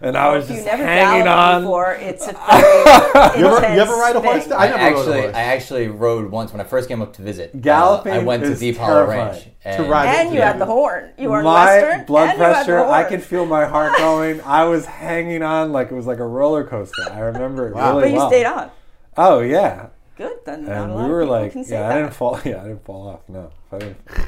and 0.03 0.17
I 0.17 0.35
was 0.35 0.45
if 0.45 0.51
you 0.51 0.57
just 0.57 0.67
never 0.67 0.85
hanging 0.85 1.29
on. 1.29 1.63
before, 1.63 1.93
it's 1.95 2.27
a 2.27 2.33
very 2.33 3.41
You 3.41 3.47
ever, 3.47 3.75
you 3.75 3.81
ever 3.81 3.93
ride 3.95 4.17
a 4.17 4.21
horse? 4.21 4.45
thing. 4.45 4.53
I 4.53 4.57
I 4.57 4.69
never 4.69 4.79
actually, 4.81 5.07
rode 5.07 5.19
a 5.19 5.23
horse. 5.23 5.35
I 5.37 5.41
actually 5.43 5.89
rode 5.89 6.31
once 6.31 6.53
when 6.53 6.61
I 6.61 6.65
first 6.65 6.89
came 6.89 7.03
up 7.03 7.13
to 7.15 7.23
visit. 7.23 7.51
Uh, 7.55 7.59
Galloping 7.59 8.13
I 8.13 8.19
went 8.19 8.43
to 8.45 8.51
is 8.53 8.61
Deep 8.61 8.77
Hollow 8.77 9.07
terrifying. 9.07 9.33
Ranch. 9.33 9.45
To 9.45 9.69
and- 9.69 9.91
ride 9.91 10.09
it. 10.15 10.27
And 10.27 10.35
you 10.35 10.41
had 10.41 10.59
the 10.59 10.67
horn. 10.67 11.11
You 11.19 11.29
were 11.31 11.39
in 11.41 11.45
my 11.45 11.65
Western. 11.83 12.07
blood 12.07 12.29
and 12.31 12.39
you 12.39 12.45
had 12.45 12.51
the 12.51 12.55
pressure, 12.65 12.79
I 12.81 13.01
horn. 13.03 13.09
could 13.09 13.23
feel 13.23 13.47
my 13.47 13.65
heart 13.67 13.97
going. 13.99 14.41
I 14.43 14.65
was 14.65 14.87
hanging 14.87 15.43
on 15.43 15.73
like 15.73 15.91
it 15.91 15.95
was 15.95 16.07
like 16.07 16.19
a 16.19 16.27
roller 16.27 16.65
coaster. 16.65 17.03
I 17.11 17.19
remember 17.21 17.69
it 17.69 17.75
Wow. 17.75 17.91
really 17.91 18.03
But 18.03 18.11
you 18.11 18.17
well. 18.17 18.29
stayed 18.31 18.47
on. 18.47 18.71
Oh 19.17 19.41
yeah, 19.41 19.89
Good. 20.17 20.39
Then 20.47 20.65
not 20.67 20.73
and 20.77 20.91
a 20.93 20.95
we 20.95 21.01
lot 21.03 21.11
were 21.11 21.25
like, 21.27 21.53
can 21.53 21.65
say 21.65 21.75
yeah, 21.79 21.89
I 21.89 21.95
didn't 21.97 22.15
fall. 22.15 22.39
Yeah, 22.45 22.61
I 22.61 22.69
didn't 22.69 22.85
fall 22.85 23.09
off. 23.09 23.21
No, 23.29 23.39
I 23.39 23.43
didn't. 23.43 23.53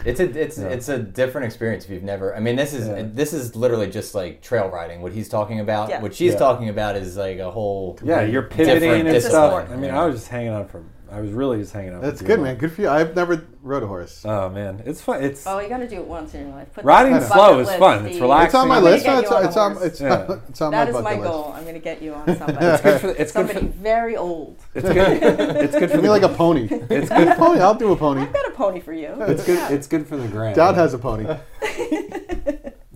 It's 0.04 0.20
a 0.20 0.24
it's 0.40 0.58
Yeah. 0.58 0.66
it's 0.68 0.88
a 0.88 0.98
different 0.98 1.46
experience 1.46 1.84
if 1.84 1.90
you've 1.90 2.02
never. 2.02 2.34
I 2.34 2.40
mean, 2.40 2.56
this 2.56 2.72
is 2.74 2.86
Yeah. 2.88 3.02
this 3.12 3.32
is 3.32 3.56
literally 3.56 3.90
just 3.90 4.14
like 4.14 4.40
trail 4.42 4.68
riding. 4.68 5.02
What 5.02 5.12
he's 5.12 5.28
talking 5.28 5.60
about, 5.60 5.88
Yeah. 5.88 6.00
what 6.00 6.14
she's 6.14 6.32
Yeah. 6.32 6.38
talking 6.38 6.68
about, 6.68 6.96
is 6.96 7.16
like 7.16 7.38
a 7.38 7.50
whole 7.50 7.98
Yeah, 8.02 8.22
you're 8.22 8.42
different 8.42 8.68
pivoting 8.80 9.06
and 9.08 9.22
stuff. 9.22 9.68
I 9.70 9.74
mean, 9.74 9.84
Yeah. 9.86 10.00
I 10.02 10.06
was 10.06 10.16
just 10.16 10.28
hanging 10.28 10.52
on 10.52 10.66
for 10.66 10.82
I 11.14 11.20
was 11.20 11.30
really 11.30 11.58
just 11.58 11.74
hanging 11.74 11.92
out. 11.92 12.00
That's 12.00 12.22
good, 12.22 12.40
man. 12.40 12.56
Good 12.56 12.72
for 12.72 12.80
you. 12.80 12.88
I've 12.88 13.14
never 13.14 13.44
rode 13.62 13.82
a 13.82 13.86
horse. 13.86 14.24
Oh 14.24 14.48
man, 14.48 14.82
it's 14.86 15.02
fun. 15.02 15.22
It's 15.22 15.46
Oh, 15.46 15.58
you 15.58 15.68
got 15.68 15.76
to 15.80 15.86
do 15.86 15.96
it 15.96 16.06
once 16.06 16.32
in 16.32 16.46
your 16.46 16.56
life. 16.56 16.68
Put 16.72 16.84
riding 16.84 17.20
slow 17.20 17.58
is 17.58 17.70
fun. 17.74 18.06
It's 18.06 18.18
relaxing. 18.18 18.46
It's 18.46 18.54
on 18.54 18.68
my 18.68 18.78
list. 18.80 19.04
get 19.04 19.18
It's, 19.18 19.30
on 19.30 19.44
it's 19.44 19.56
on. 19.58 19.76
It's, 19.82 20.00
Yeah. 20.00 20.36
it's 20.48 20.60
on 20.62 20.70
That 20.70 20.84
my 20.84 20.88
is 20.88 20.94
my 20.94 21.02
bucket 21.02 21.20
list. 21.20 21.30
goal. 21.30 21.52
I'm 21.54 21.62
going 21.64 21.74
to 21.74 21.80
get 21.80 22.00
you 22.00 22.14
on 22.14 22.24
somebody. 22.38 22.64
it's 22.66 22.80
good 22.82 23.00
for 23.02 23.06
the, 23.08 23.20
it's 23.20 23.32
good 23.32 23.46
somebody 23.46 23.58
for 23.60 23.72
very 23.74 24.16
old. 24.16 24.56
it's 24.74 24.88
good 24.88 25.22
it's 25.22 25.76
good 25.78 25.90
for 25.96 25.98
me 26.00 26.08
like 26.08 26.22
a 26.22 26.28
pony. 26.42 26.66
it's 26.70 27.10
good 27.10 27.36
pony. 27.36 27.60
I'll 27.60 27.74
do 27.74 27.92
a 27.92 27.96
pony. 27.96 28.22
I've 28.22 28.32
got 28.32 28.46
a 28.48 28.52
pony 28.52 28.80
for 28.80 28.94
you. 28.94 29.08
It's 29.32 29.46
good 29.46 29.70
it's 29.72 29.86
good 29.86 30.06
for 30.06 30.16
the 30.16 30.28
gram. 30.28 30.54
Dad 30.54 30.74
has 30.74 30.94
a 30.94 30.98
pony. 30.98 31.26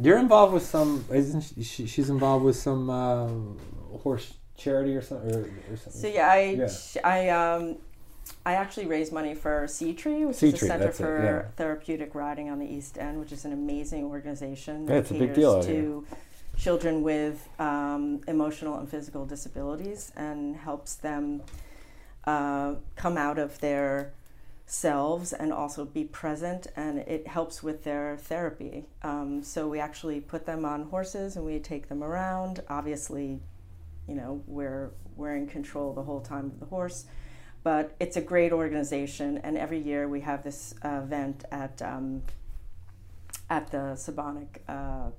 You're 0.00 0.18
involved 0.18 0.52
with 0.52 0.64
some 0.64 1.04
isn't 1.12 1.40
she, 1.40 1.62
she 1.62 1.86
she's 1.86 2.10
involved 2.10 2.44
with 2.44 2.56
some 2.56 2.90
uh, 2.90 3.28
horse 3.98 4.34
charity 4.56 4.94
or 4.96 5.02
something 5.02 5.34
or, 5.34 5.40
or 5.70 5.76
something. 5.76 6.02
So 6.02 6.08
yeah, 6.08 6.28
I 6.28 6.40
Yeah. 6.58 6.68
I 7.04 7.28
um 7.30 7.76
I 8.44 8.54
actually 8.54 8.86
raised 8.86 9.12
money 9.12 9.34
for 9.34 9.66
Sea 9.68 9.92
Tree, 9.94 10.24
which 10.24 10.36
Sea 10.36 10.48
is 10.48 10.54
a 10.62 10.66
center 10.66 10.84
that's 10.84 11.00
it, 11.00 11.02
for 11.02 11.24
yeah. 11.24 11.42
therapeutic 11.56 12.14
riding 12.14 12.50
on 12.50 12.58
the 12.58 12.66
East 12.66 12.98
End, 12.98 13.18
which 13.18 13.32
is 13.32 13.44
an 13.44 13.52
amazing 13.52 14.04
organization 14.04 14.86
that 14.86 14.92
Yeah, 14.92 14.98
it's 15.00 15.10
a 15.10 15.14
big 15.14 15.34
deal 15.34 15.62
to 15.62 16.04
children 16.56 17.02
with 17.02 17.48
um, 17.58 18.22
emotional 18.26 18.78
and 18.78 18.88
physical 18.88 19.26
disabilities 19.26 20.12
and 20.16 20.56
helps 20.56 20.94
them 20.94 21.42
uh, 22.24 22.74
come 22.96 23.16
out 23.16 23.38
of 23.38 23.60
their 23.60 24.12
selves 24.68 25.32
and 25.32 25.52
also 25.52 25.84
be 25.84 26.02
present 26.04 26.66
and 26.74 26.98
it 26.98 27.26
helps 27.28 27.62
with 27.62 27.84
their 27.84 28.16
therapy. 28.16 28.86
Um, 29.02 29.42
so 29.42 29.68
we 29.68 29.78
actually 29.78 30.20
put 30.20 30.44
them 30.44 30.64
on 30.64 30.84
horses 30.84 31.36
and 31.36 31.44
we 31.46 31.58
take 31.60 31.88
them 31.88 32.02
around. 32.02 32.60
Obviously 32.68 33.40
you 34.08 34.14
know 34.14 34.42
we're 34.46 34.90
we're 35.16 35.34
in 35.34 35.46
control 35.48 35.92
the 35.92 36.02
whole 36.02 36.20
time 36.20 36.46
of 36.46 36.60
the 36.60 36.66
horse 36.66 37.06
but 37.62 37.96
it's 37.98 38.16
a 38.16 38.20
great 38.20 38.52
organization. 38.52 39.38
And 39.38 39.56
every 39.58 39.80
year 39.80 40.08
we 40.08 40.20
have 40.20 40.42
this 40.44 40.74
uh, 40.84 41.00
event 41.04 41.44
at 41.50 41.80
um, 41.82 42.22
at 43.50 43.70
the 43.70 43.94
Sebonack 43.96 44.58
uh, 44.68 45.10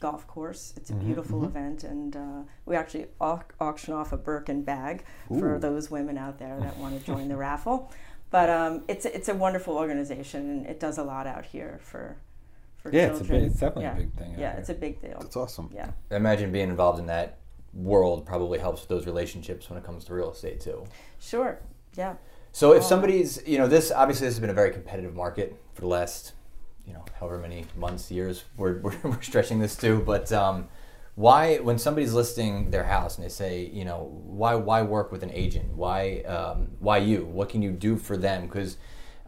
golf 0.00 0.26
course. 0.26 0.72
It's 0.76 0.90
a 0.90 0.94
Mhm, 0.94 1.04
beautiful 1.06 1.40
mhm. 1.40 1.46
event 1.46 1.84
and 1.84 2.16
uh, 2.16 2.42
we 2.66 2.74
actually 2.76 3.06
au- 3.20 3.42
auction 3.60 3.94
off 3.94 4.12
a 4.12 4.16
Birkin 4.16 4.62
bag 4.62 5.04
for 5.28 5.58
those 5.58 5.90
women 5.90 6.16
out 6.18 6.38
there 6.38 6.58
that 6.60 6.76
want 6.78 6.98
to 6.98 7.04
join 7.06 7.28
the 7.28 7.36
raffle 7.36 7.90
but 8.32 8.50
um, 8.50 8.82
it's 8.88 9.04
it's 9.04 9.28
a 9.28 9.34
wonderful 9.34 9.76
organization 9.76 10.40
and 10.50 10.66
it 10.66 10.80
does 10.80 10.98
a 10.98 11.04
lot 11.04 11.26
out 11.28 11.44
here 11.44 11.78
for 11.82 12.16
for 12.78 12.90
yeah, 12.92 13.06
it's 13.06 13.20
a 13.20 13.20
children 13.20 13.40
big, 13.42 13.50
it's 13.52 13.60
definitely 13.60 13.84
yeah. 13.84 13.92
a 13.92 14.00
big 14.00 14.12
thing. 14.18 14.32
out 14.32 14.38
yeah 14.40 14.50
here. 14.50 14.60
it's 14.60 14.68
a 14.70 14.74
big 14.74 15.00
deal 15.00 15.18
It's 15.20 15.36
awesome. 15.36 15.70
yeah 15.72 15.92
I 16.10 16.16
imagine 16.16 16.50
being 16.50 16.68
involved 16.70 16.98
in 16.98 17.06
that 17.06 17.38
world 17.72 18.26
probably 18.26 18.58
helps 18.58 18.80
with 18.82 18.88
those 18.88 19.06
relationships 19.06 19.70
when 19.70 19.78
it 19.78 19.84
comes 19.84 20.04
to 20.06 20.14
real 20.14 20.32
estate 20.32 20.60
too. 20.60 20.84
sure 21.20 21.60
yeah 21.96 22.14
So 22.52 22.72
if 22.72 22.82
somebody's, 22.84 23.40
you 23.46 23.56
know, 23.58 23.68
this 23.68 23.90
obviously 23.92 24.26
this 24.26 24.34
has 24.34 24.40
been 24.40 24.50
a 24.50 24.54
very 24.62 24.72
competitive 24.72 25.14
market 25.14 25.56
for 25.74 25.80
the 25.82 25.86
last, 25.86 26.32
you 26.86 26.92
know, 26.92 27.04
however 27.18 27.38
many 27.38 27.64
months, 27.76 28.10
years 28.10 28.44
we're, 28.58 28.78
we're, 28.84 28.96
we're 29.04 29.22
stretching 29.22 29.58
this 29.60 29.74
to. 29.76 30.00
But 30.00 30.30
um, 30.32 30.68
why, 31.14 31.58
when 31.58 31.78
somebody's 31.78 32.14
listing 32.14 32.70
their 32.70 32.84
house 32.84 33.16
and 33.16 33.24
they 33.24 33.28
say, 33.28 33.70
you 33.72 33.84
know, 33.84 34.10
why 34.24 34.54
why 34.54 34.82
work 34.82 35.12
with 35.12 35.22
an 35.22 35.30
agent? 35.32 35.74
Why 35.74 36.20
um, 36.22 36.68
why 36.78 36.98
you? 36.98 37.26
What 37.26 37.50
can 37.50 37.60
you 37.60 37.70
do 37.70 37.96
for 37.96 38.16
them? 38.16 38.46
Because 38.46 38.78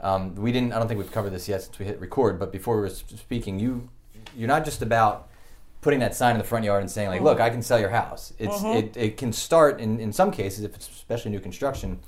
um, 0.01 0.35
we 0.35 0.51
didn't. 0.51 0.73
I 0.73 0.79
don't 0.79 0.89
think 0.89 0.99
we've 0.99 1.13
covered 1.13 1.31
this 1.31 1.47
yet 1.47 1.63
since 1.63 1.79
we 1.79 1.85
hit 1.85 2.01
record. 2.01 2.39
But 2.39 2.53
before 2.53 2.77
we 2.77 2.83
were 2.83 2.91
speaking, 2.91 3.59
you 3.59 3.91
you're 4.35 4.49
not 4.49 4.65
just 4.65 4.81
about 4.81 5.29
putting 5.83 6.01
that 6.01 6.15
sign 6.15 6.33
in 6.33 6.39
the 6.39 6.45
front 6.45 6.65
yard 6.65 6.81
and 6.81 6.91
saying 6.91 7.11
like, 7.11 7.21
look, 7.21 7.39
I 7.39 7.51
can 7.51 7.61
sell 7.61 7.79
your 7.79 7.91
house. 7.91 8.33
It's 8.39 8.63
it, 8.65 8.97
it 8.97 9.17
can 9.19 9.35
start 9.35 9.79
in, 9.79 10.01
in 10.01 10.11
some 10.11 10.31
cases 10.31 10.65
if 10.65 10.75
it's 10.75 10.89
especially 10.89 11.33
new 11.33 11.41
construction 11.41 12.01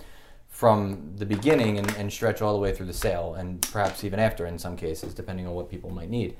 from 0.48 1.12
the 1.16 1.26
beginning 1.26 1.76
and, 1.76 1.94
and 1.96 2.10
stretch 2.10 2.40
all 2.40 2.54
the 2.54 2.58
way 2.58 2.74
through 2.74 2.86
the 2.86 2.92
sale 2.94 3.34
and 3.34 3.60
perhaps 3.70 4.04
even 4.04 4.18
after 4.18 4.46
in 4.46 4.58
some 4.58 4.74
cases 4.74 5.12
depending 5.12 5.46
on 5.46 5.52
what 5.52 5.68
people 5.68 5.90
might 5.90 6.08
need 6.08 6.34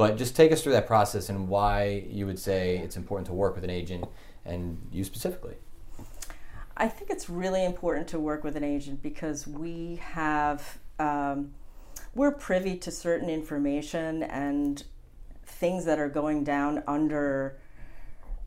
but 0.00 0.16
just 0.16 0.34
take 0.34 0.50
us 0.50 0.62
through 0.62 0.72
that 0.72 0.86
process 0.86 1.28
and 1.28 1.46
why 1.46 2.04
you 2.08 2.24
would 2.28 2.38
say 2.38 2.78
it's 2.78 2.96
important 2.96 3.26
to 3.26 3.34
work 3.34 3.54
with 3.54 3.64
an 3.64 3.70
agent 3.80 4.04
and 4.46 4.62
you 4.90 5.04
specifically 5.04 5.56
I 6.76 6.88
think 6.88 7.10
it's 7.10 7.28
really 7.28 7.62
important 7.72 8.08
to 8.08 8.18
work 8.18 8.42
with 8.42 8.56
an 8.56 8.64
agent 8.64 9.02
because 9.02 9.46
we 9.46 9.96
have 10.02 10.78
um, 10.98 11.52
we're 12.14 12.32
privy 12.32 12.76
to 12.78 12.90
certain 12.90 13.28
information 13.28 14.22
and 14.22 14.82
things 15.44 15.84
that 15.84 15.98
are 15.98 16.08
going 16.08 16.44
down 16.44 16.82
under 16.86 17.58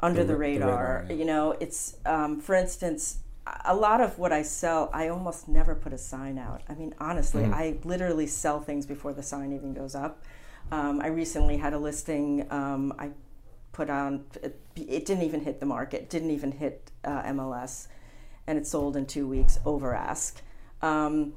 under 0.01 0.21
The 0.21 0.29
the, 0.29 0.35
ra- 0.35 0.47
the 0.47 0.53
radar. 0.55 0.69
radar, 0.71 1.05
yeah. 1.09 1.15
You 1.19 1.25
know, 1.25 1.51
it's 1.59 1.97
um, 2.07 2.39
for 2.41 2.55
instance, 2.55 3.19
a 3.65 3.75
lot 3.75 4.01
of 4.01 4.17
what 4.17 4.31
I 4.33 4.41
sell, 4.41 4.89
I 4.93 5.09
almost 5.09 5.47
never 5.47 5.75
put 5.75 5.93
a 5.93 5.97
sign 5.99 6.37
out. 6.39 6.61
I 6.67 6.73
mean, 6.73 6.95
honestly, 6.99 7.43
Mm-hmm. 7.43 7.53
I 7.53 7.77
literally 7.83 8.27
sell 8.27 8.59
things 8.59 8.85
before 8.87 9.13
the 9.13 9.23
sign 9.23 9.53
even 9.53 9.73
goes 9.73 9.93
up. 9.95 10.23
Um, 10.71 11.01
I 11.01 11.07
recently 11.07 11.57
had 11.57 11.73
a 11.73 11.77
listing. 11.77 12.47
Um, 12.51 12.93
I 12.97 13.11
put 13.71 13.89
on. 13.89 14.25
It, 14.41 14.59
it 14.75 15.05
didn't 15.05 15.23
even 15.23 15.41
hit 15.41 15.59
the 15.59 15.65
market. 15.65 16.09
Didn't 16.09 16.31
even 16.31 16.51
hit 16.51 16.91
uh, 17.03 17.23
MLS, 17.23 17.87
and 18.47 18.57
it 18.57 18.65
sold 18.65 18.95
in 18.95 19.05
two 19.05 19.27
weeks 19.27 19.59
over 19.65 19.93
ask. 19.93 20.41
Um, 20.81 21.33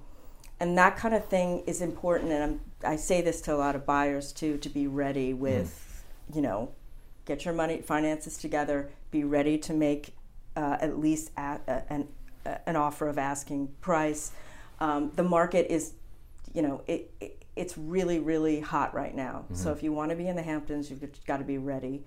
and 0.58 0.76
that 0.78 0.96
kind 0.96 1.14
of 1.14 1.26
thing 1.26 1.62
is 1.66 1.82
important. 1.82 2.32
And 2.32 2.42
I'm, 2.42 2.60
I 2.84 2.96
say 2.96 3.20
this 3.20 3.40
to 3.42 3.54
a 3.54 3.58
lot 3.58 3.74
of 3.74 3.84
buyers 3.84 4.32
too: 4.32 4.58
to 4.58 4.68
be 4.68 4.86
ready 4.86 5.34
with, 5.34 6.04
you 6.32 6.40
know, 6.40 6.70
get 7.24 7.44
your 7.44 7.54
money 7.54 7.82
finances 7.82 8.38
together. 8.38 8.90
Be 9.10 9.24
ready 9.24 9.58
to 9.58 9.72
make 9.72 10.14
uh, 10.56 10.78
at 10.80 10.98
least 10.98 11.30
at, 11.36 11.62
uh, 11.68 11.80
an 11.90 12.08
an 12.66 12.76
offer 12.76 13.08
of 13.08 13.18
asking 13.18 13.68
price. 13.80 14.32
Um, 14.80 15.10
the 15.16 15.22
market 15.22 15.66
is, 15.72 15.94
you 16.52 16.62
know, 16.62 16.82
it, 16.86 17.10
it 17.20 17.44
it's 17.56 17.76
really 17.76 18.20
really 18.20 18.60
hot 18.60 18.94
right 18.94 19.14
now. 19.14 19.46
So 19.52 19.68
mm-hmm. 19.68 19.76
if 19.76 19.82
you 19.82 19.92
want 19.92 20.10
to 20.10 20.16
be 20.16 20.28
in 20.28 20.36
the 20.36 20.42
Hamptons, 20.42 20.90
you've 20.90 21.04
got 21.26 21.38
to 21.38 21.44
be 21.44 21.58
ready. 21.58 22.04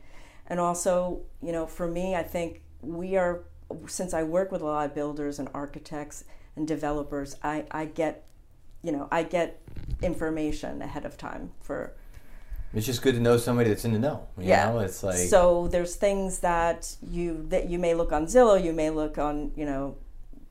And 0.48 0.60
also, 0.60 1.22
you 1.42 1.52
know, 1.52 1.68
for 1.68 1.88
me, 1.88 2.16
I 2.16 2.24
think 2.24 2.62
we 2.82 3.18
are 3.18 3.42
since 3.88 4.14
I 4.14 4.24
work 4.24 4.52
with 4.52 4.62
a 4.62 4.66
lot 4.66 4.86
of 4.86 4.96
builders 4.96 5.40
and 5.40 5.50
architects 5.54 6.24
and 6.56 6.68
developers, 6.68 7.36
I, 7.44 7.66
I 7.72 7.86
get, 7.86 8.26
you 8.84 8.92
know, 8.92 9.08
I 9.12 9.24
get 9.24 9.62
information 10.02 10.82
ahead 10.82 11.06
of 11.06 11.18
time 11.18 11.52
for 11.62 11.94
it's 12.74 12.86
just 12.86 13.02
good 13.02 13.16
to 13.16 13.20
know 13.20 13.38
somebody 13.38 13.70
that's 13.70 13.84
in 13.84 13.94
the 13.94 14.00
know 14.00 14.28
you 14.38 14.50
Yeah. 14.50 14.72
know 14.72 14.80
it's 14.80 15.02
like 15.02 15.18
so 15.18 15.68
there's 15.68 15.96
things 15.96 16.40
that 16.40 16.96
you 17.02 17.46
that 17.50 17.68
you 17.68 17.80
may 17.80 17.96
look 17.96 18.12
on 18.12 18.28
Zillow, 18.28 18.64
you 18.64 18.74
may 18.74 18.92
look 18.92 19.18
on 19.18 19.52
you 19.56 19.66
know 19.66 19.98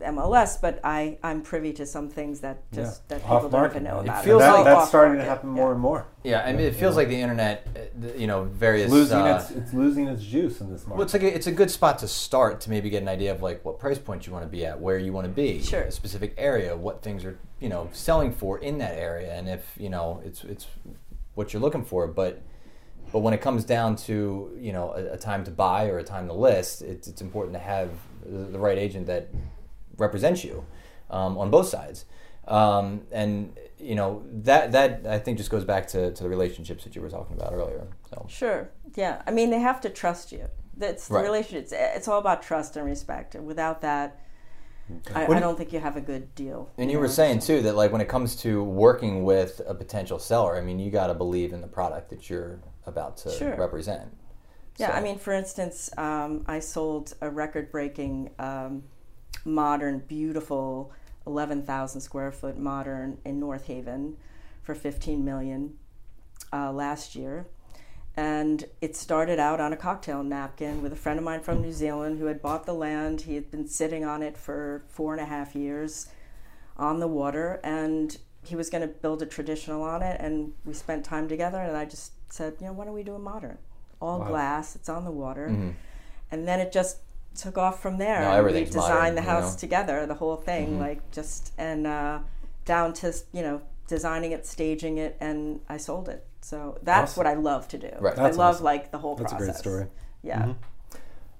MLS, 0.00 0.60
but 0.60 0.78
I 0.84 1.18
I'm 1.22 1.42
privy 1.42 1.72
to 1.74 1.84
some 1.86 2.08
things 2.08 2.40
that 2.40 2.70
just 2.72 3.08
that 3.08 3.20
people 3.22 3.36
don't 3.40 3.46
Off-market. 3.46 3.70
even 3.76 3.84
know 3.84 3.98
about. 4.00 4.20
It 4.20 4.24
feels 4.24 4.42
It's 4.42 4.48
like- 4.48 4.58
all 4.58 4.64
that's 4.64 4.88
starting 4.88 5.14
to 5.14 5.20
off-market, 5.22 5.28
happen 5.28 5.48
yeah. 5.50 5.54
more 5.62 5.72
and 5.72 5.80
more. 5.80 6.06
yeah 6.22 6.42
i 6.46 6.52
mean 6.52 6.66
it 6.66 6.74
feels 6.76 6.94
like 6.96 7.08
the 7.08 7.20
internet 7.20 7.66
uh, 7.76 8.06
you 8.16 8.26
know 8.26 8.44
various 8.44 8.84
It's 8.86 8.92
losing 8.92 9.18
uh, 9.18 9.36
its 9.36 9.50
it's 9.50 9.72
losing 9.72 10.06
its 10.06 10.22
juice 10.22 10.60
in 10.60 10.70
this 10.70 10.82
market. 10.86 10.98
Well, 10.98 11.04
it's 11.04 11.14
like 11.14 11.22
a, 11.24 11.34
it's 11.34 11.46
a 11.48 11.52
good 11.52 11.70
spot 11.70 11.98
to 12.00 12.08
start 12.08 12.60
to 12.62 12.70
maybe 12.70 12.90
get 12.90 13.02
an 13.02 13.08
idea 13.08 13.32
of 13.32 13.42
like 13.42 13.64
what 13.64 13.78
price 13.80 13.98
point 13.98 14.26
you 14.26 14.32
want 14.32 14.44
to 14.44 14.48
be 14.48 14.64
at, 14.64 14.80
where 14.80 14.98
you 14.98 15.12
want 15.12 15.26
to 15.26 15.32
be, 15.32 15.62
Sure. 15.62 15.82
a 15.82 15.90
specific 15.90 16.32
area, 16.38 16.76
what 16.76 17.02
things 17.02 17.24
are 17.24 17.36
you 17.60 17.68
know 17.68 17.88
selling 17.92 18.32
for 18.32 18.58
in 18.58 18.78
that 18.78 18.94
area, 18.96 19.32
and 19.32 19.48
if 19.48 19.62
you 19.76 19.90
know 19.90 20.20
it's 20.24 20.44
it's 20.44 20.66
what 21.34 21.52
you're 21.52 21.62
looking 21.62 21.84
for. 21.84 22.06
But 22.06 22.40
but 23.12 23.20
when 23.20 23.32
it 23.34 23.40
comes 23.40 23.64
down 23.64 23.96
to 24.06 24.56
you 24.60 24.72
know 24.72 24.92
a, 24.92 25.14
a 25.14 25.16
time 25.18 25.42
to 25.44 25.50
buy 25.50 25.88
or 25.88 25.98
a 25.98 26.04
time 26.04 26.26
to 26.28 26.34
list, 26.34 26.82
it's 26.82 27.08
it's 27.08 27.20
important 27.20 27.54
to 27.54 27.60
have 27.60 27.90
the, 28.24 28.44
the 28.54 28.58
right 28.58 28.78
agent 28.78 29.06
that 29.06 29.28
represents 29.98 30.44
you 30.44 30.64
um, 31.10 31.36
on 31.38 31.50
both 31.50 31.68
sides. 31.68 32.04
Um, 32.46 33.02
and 33.12 33.54
you 33.78 33.94
know 33.94 34.22
that 34.32 34.72
that 34.72 35.06
I 35.06 35.18
think 35.18 35.36
just 35.36 35.50
goes 35.50 35.64
back 35.64 35.86
to, 35.88 36.12
to 36.12 36.22
the 36.22 36.28
relationships 36.28 36.84
that 36.84 36.96
you 36.96 37.02
were 37.02 37.10
talking 37.10 37.36
about 37.36 37.52
earlier. 37.52 37.86
So 38.08 38.24
Sure. 38.28 38.70
Yeah. 38.94 39.20
I 39.26 39.30
mean, 39.32 39.50
they 39.50 39.58
have 39.60 39.80
to 39.82 39.90
trust 39.90 40.32
you. 40.32 40.46
That's 40.76 41.08
the 41.08 41.14
Right. 41.14 41.24
relationship. 41.24 41.64
It's, 41.64 41.72
it's 41.72 42.08
all 42.08 42.18
about 42.18 42.42
trust 42.42 42.76
and 42.76 42.86
respect. 42.86 43.34
And 43.34 43.46
without 43.46 43.82
that, 43.82 44.18
I, 45.14 45.24
I 45.24 45.26
do- 45.26 45.40
don't 45.40 45.58
think 45.58 45.72
you 45.74 45.80
have 45.80 45.98
a 45.98 46.00
good 46.00 46.34
deal. 46.34 46.70
And 46.78 46.90
you 46.90 46.96
know? 46.96 47.02
were 47.02 47.08
saying 47.08 47.40
too 47.40 47.60
that 47.62 47.76
like 47.76 47.92
when 47.92 48.00
it 48.00 48.08
comes 48.08 48.34
to 48.36 48.64
working 48.64 49.24
with 49.24 49.60
a 49.66 49.74
potential 49.74 50.18
seller, 50.18 50.56
I 50.56 50.62
mean, 50.62 50.78
you 50.78 50.90
got 50.90 51.08
to 51.08 51.14
believe 51.14 51.52
in 51.52 51.60
the 51.60 51.68
product 51.68 52.08
that 52.10 52.30
you're 52.30 52.60
about 52.86 53.18
to 53.18 53.30
Sure. 53.30 53.54
represent. 53.56 54.08
Yeah, 54.78 54.86
So- 54.88 54.92
I 54.94 55.00
mean, 55.02 55.18
for 55.18 55.32
instance, 55.34 55.90
um, 55.98 56.44
I 56.46 56.60
sold 56.60 57.12
a 57.20 57.28
record-breaking, 57.28 58.30
um, 58.38 58.84
modern, 59.44 60.00
beautiful, 60.00 60.92
eleven 61.26 61.62
thousand 61.62 62.00
square 62.00 62.32
foot 62.32 62.58
modern 62.58 63.18
in 63.24 63.38
North 63.40 63.66
Haven 63.66 64.16
for 64.62 64.74
fifteen 64.74 65.24
million 65.24 65.76
uh, 66.52 66.72
last 66.72 67.14
year, 67.16 67.46
and 68.16 68.64
it 68.80 68.96
started 68.96 69.38
out 69.38 69.60
on 69.60 69.72
a 69.72 69.76
cocktail 69.76 70.22
napkin 70.22 70.82
with 70.82 70.92
a 70.92 70.96
friend 70.96 71.18
of 71.18 71.24
mine 71.24 71.40
from 71.40 71.60
New 71.62 71.72
Zealand 71.72 72.18
who 72.18 72.26
had 72.26 72.40
bought 72.42 72.66
the 72.66 72.74
land. 72.74 73.22
He 73.22 73.34
had 73.34 73.50
been 73.50 73.66
sitting 73.68 74.04
on 74.04 74.22
it 74.22 74.36
for 74.36 74.82
four 74.88 75.12
and 75.12 75.20
a 75.20 75.26
half 75.26 75.54
years 75.54 76.08
on 76.76 77.00
the 77.00 77.08
water, 77.08 77.60
and 77.64 78.16
he 78.44 78.54
was 78.56 78.70
going 78.70 78.82
to 78.82 78.88
build 78.88 79.20
a 79.20 79.26
traditional 79.26 79.82
on 79.82 80.00
it. 80.02 80.16
And 80.20 80.52
we 80.64 80.72
spent 80.72 81.04
time 81.04 81.28
together, 81.28 81.58
and 81.58 81.76
I 81.76 81.84
just 81.84 82.12
said, 82.32 82.54
you 82.60 82.66
know, 82.66 82.72
why 82.72 82.84
don't 82.84 82.94
we 82.94 83.02
do 83.02 83.14
a 83.14 83.18
modern? 83.18 83.58
All 84.00 84.20
Wow. 84.20 84.28
glass, 84.28 84.76
it's 84.76 84.88
on 84.88 85.04
the 85.04 85.10
water. 85.10 85.48
Mhm. 85.48 85.74
And 86.30 86.46
then 86.46 86.60
it 86.60 86.70
just 86.72 86.98
took 87.38 87.56
off 87.56 87.80
from 87.80 87.98
there. 87.98 88.20
Now 88.20 88.36
and 88.36 88.46
we 88.46 88.64
designed 88.64 88.88
modern, 88.88 89.14
the 89.14 89.20
you 89.22 89.26
house 89.28 89.42
know? 89.42 89.48
Mm-hmm. 89.50 89.58
together, 89.60 90.06
the 90.06 90.14
whole 90.14 90.36
thing, 90.36 90.78
like 90.78 91.10
just 91.10 91.52
and 91.58 91.86
uh, 91.86 92.18
down 92.64 92.92
to 92.94 93.14
you 93.32 93.42
know 93.42 93.62
designing 93.86 94.32
it, 94.32 94.46
staging 94.46 94.98
it, 94.98 95.16
and 95.20 95.60
I 95.68 95.76
sold 95.78 96.08
it. 96.08 96.26
So 96.42 96.78
that's 96.82 97.12
Awesome. 97.12 97.24
what 97.24 97.26
I 97.26 97.34
love 97.34 97.68
to 97.68 97.78
do. 97.78 97.90
Right. 97.98 98.12
I 98.18 98.22
That's 98.24 98.36
love 98.36 98.56
awesome. 98.56 98.64
like 98.64 98.90
the 98.92 98.98
whole 98.98 99.16
That's 99.16 99.32
a 99.32 99.36
process. 99.36 99.54
great 99.54 99.60
story. 99.60 99.86
Yeah. 100.22 100.52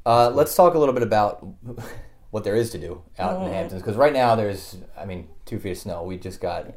Uh, 0.07 0.31
let's 0.31 0.55
talk 0.55 0.75
a 0.75 0.79
little 0.79 0.95
bit 0.95 1.03
about 1.03 1.47
what 2.31 2.45
there 2.45 2.57
is 2.57 2.71
to 2.71 2.79
do 2.79 3.03
out 3.19 3.35
Mm-hmm. 3.35 3.43
in 3.45 3.49
the 3.51 3.55
Hamptons 3.55 3.83
because 3.83 3.97
right 3.97 4.13
now 4.13 4.35
there's, 4.35 4.77
I 4.97 5.05
mean, 5.05 5.29
two 5.45 5.59
feet 5.59 5.73
of 5.73 5.79
snow. 5.79 6.03
We 6.03 6.17
just 6.17 6.41
got 6.41 6.73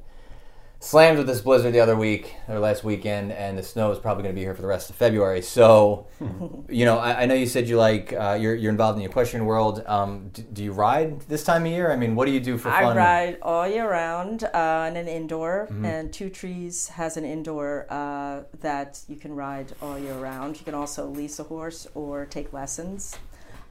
slammed 0.81 1.19
with 1.19 1.27
this 1.27 1.41
blizzard 1.41 1.71
the 1.73 1.79
other 1.79 1.95
week 1.95 2.35
or 2.49 2.57
last 2.59 2.83
weekend, 2.83 3.31
and 3.31 3.55
the 3.55 3.61
snow 3.61 3.91
is 3.91 3.99
probably 3.99 4.23
going 4.23 4.33
to 4.33 4.39
be 4.39 4.43
here 4.43 4.55
for 4.55 4.63
the 4.63 4.67
rest 4.67 4.89
of 4.89 4.95
February. 4.95 5.41
So, 5.43 6.07
you 6.69 6.85
know, 6.85 6.97
I, 6.97 7.21
I 7.21 7.25
know 7.27 7.35
you 7.35 7.45
said 7.45 7.69
you 7.69 7.77
like 7.77 8.11
uh, 8.13 8.37
you're 8.41 8.55
you're 8.55 8.71
involved 8.71 8.97
in 8.97 9.03
the 9.03 9.09
equestrian 9.09 9.45
world. 9.45 9.83
Um, 9.85 10.29
do, 10.33 10.41
do 10.41 10.63
you 10.63 10.73
ride 10.73 11.21
this 11.21 11.43
time 11.43 11.65
of 11.65 11.71
year? 11.71 11.91
I 11.91 11.95
mean, 11.95 12.15
what 12.15 12.25
do 12.25 12.31
you 12.31 12.39
do 12.39 12.57
for 12.57 12.69
I 12.69 12.81
fun? 12.81 12.97
I 12.97 12.99
ride 12.99 13.37
all 13.43 13.67
year 13.67 13.89
round 13.89 14.43
uh, 14.43 14.87
in 14.89 14.97
an 14.97 15.07
indoor, 15.07 15.67
Mm-hmm. 15.71 15.85
and 15.85 16.11
Two 16.11 16.29
Trees 16.29 16.89
has 16.89 17.15
an 17.15 17.25
indoor 17.25 17.85
uh, 17.89 18.41
that 18.61 18.99
you 19.07 19.15
can 19.15 19.35
ride 19.35 19.73
all 19.81 19.99
year 19.99 20.15
round. 20.15 20.57
You 20.57 20.65
can 20.65 20.73
also 20.73 21.05
lease 21.07 21.37
a 21.39 21.43
horse 21.43 21.87
or 21.93 22.25
take 22.25 22.51
lessons. 22.53 23.17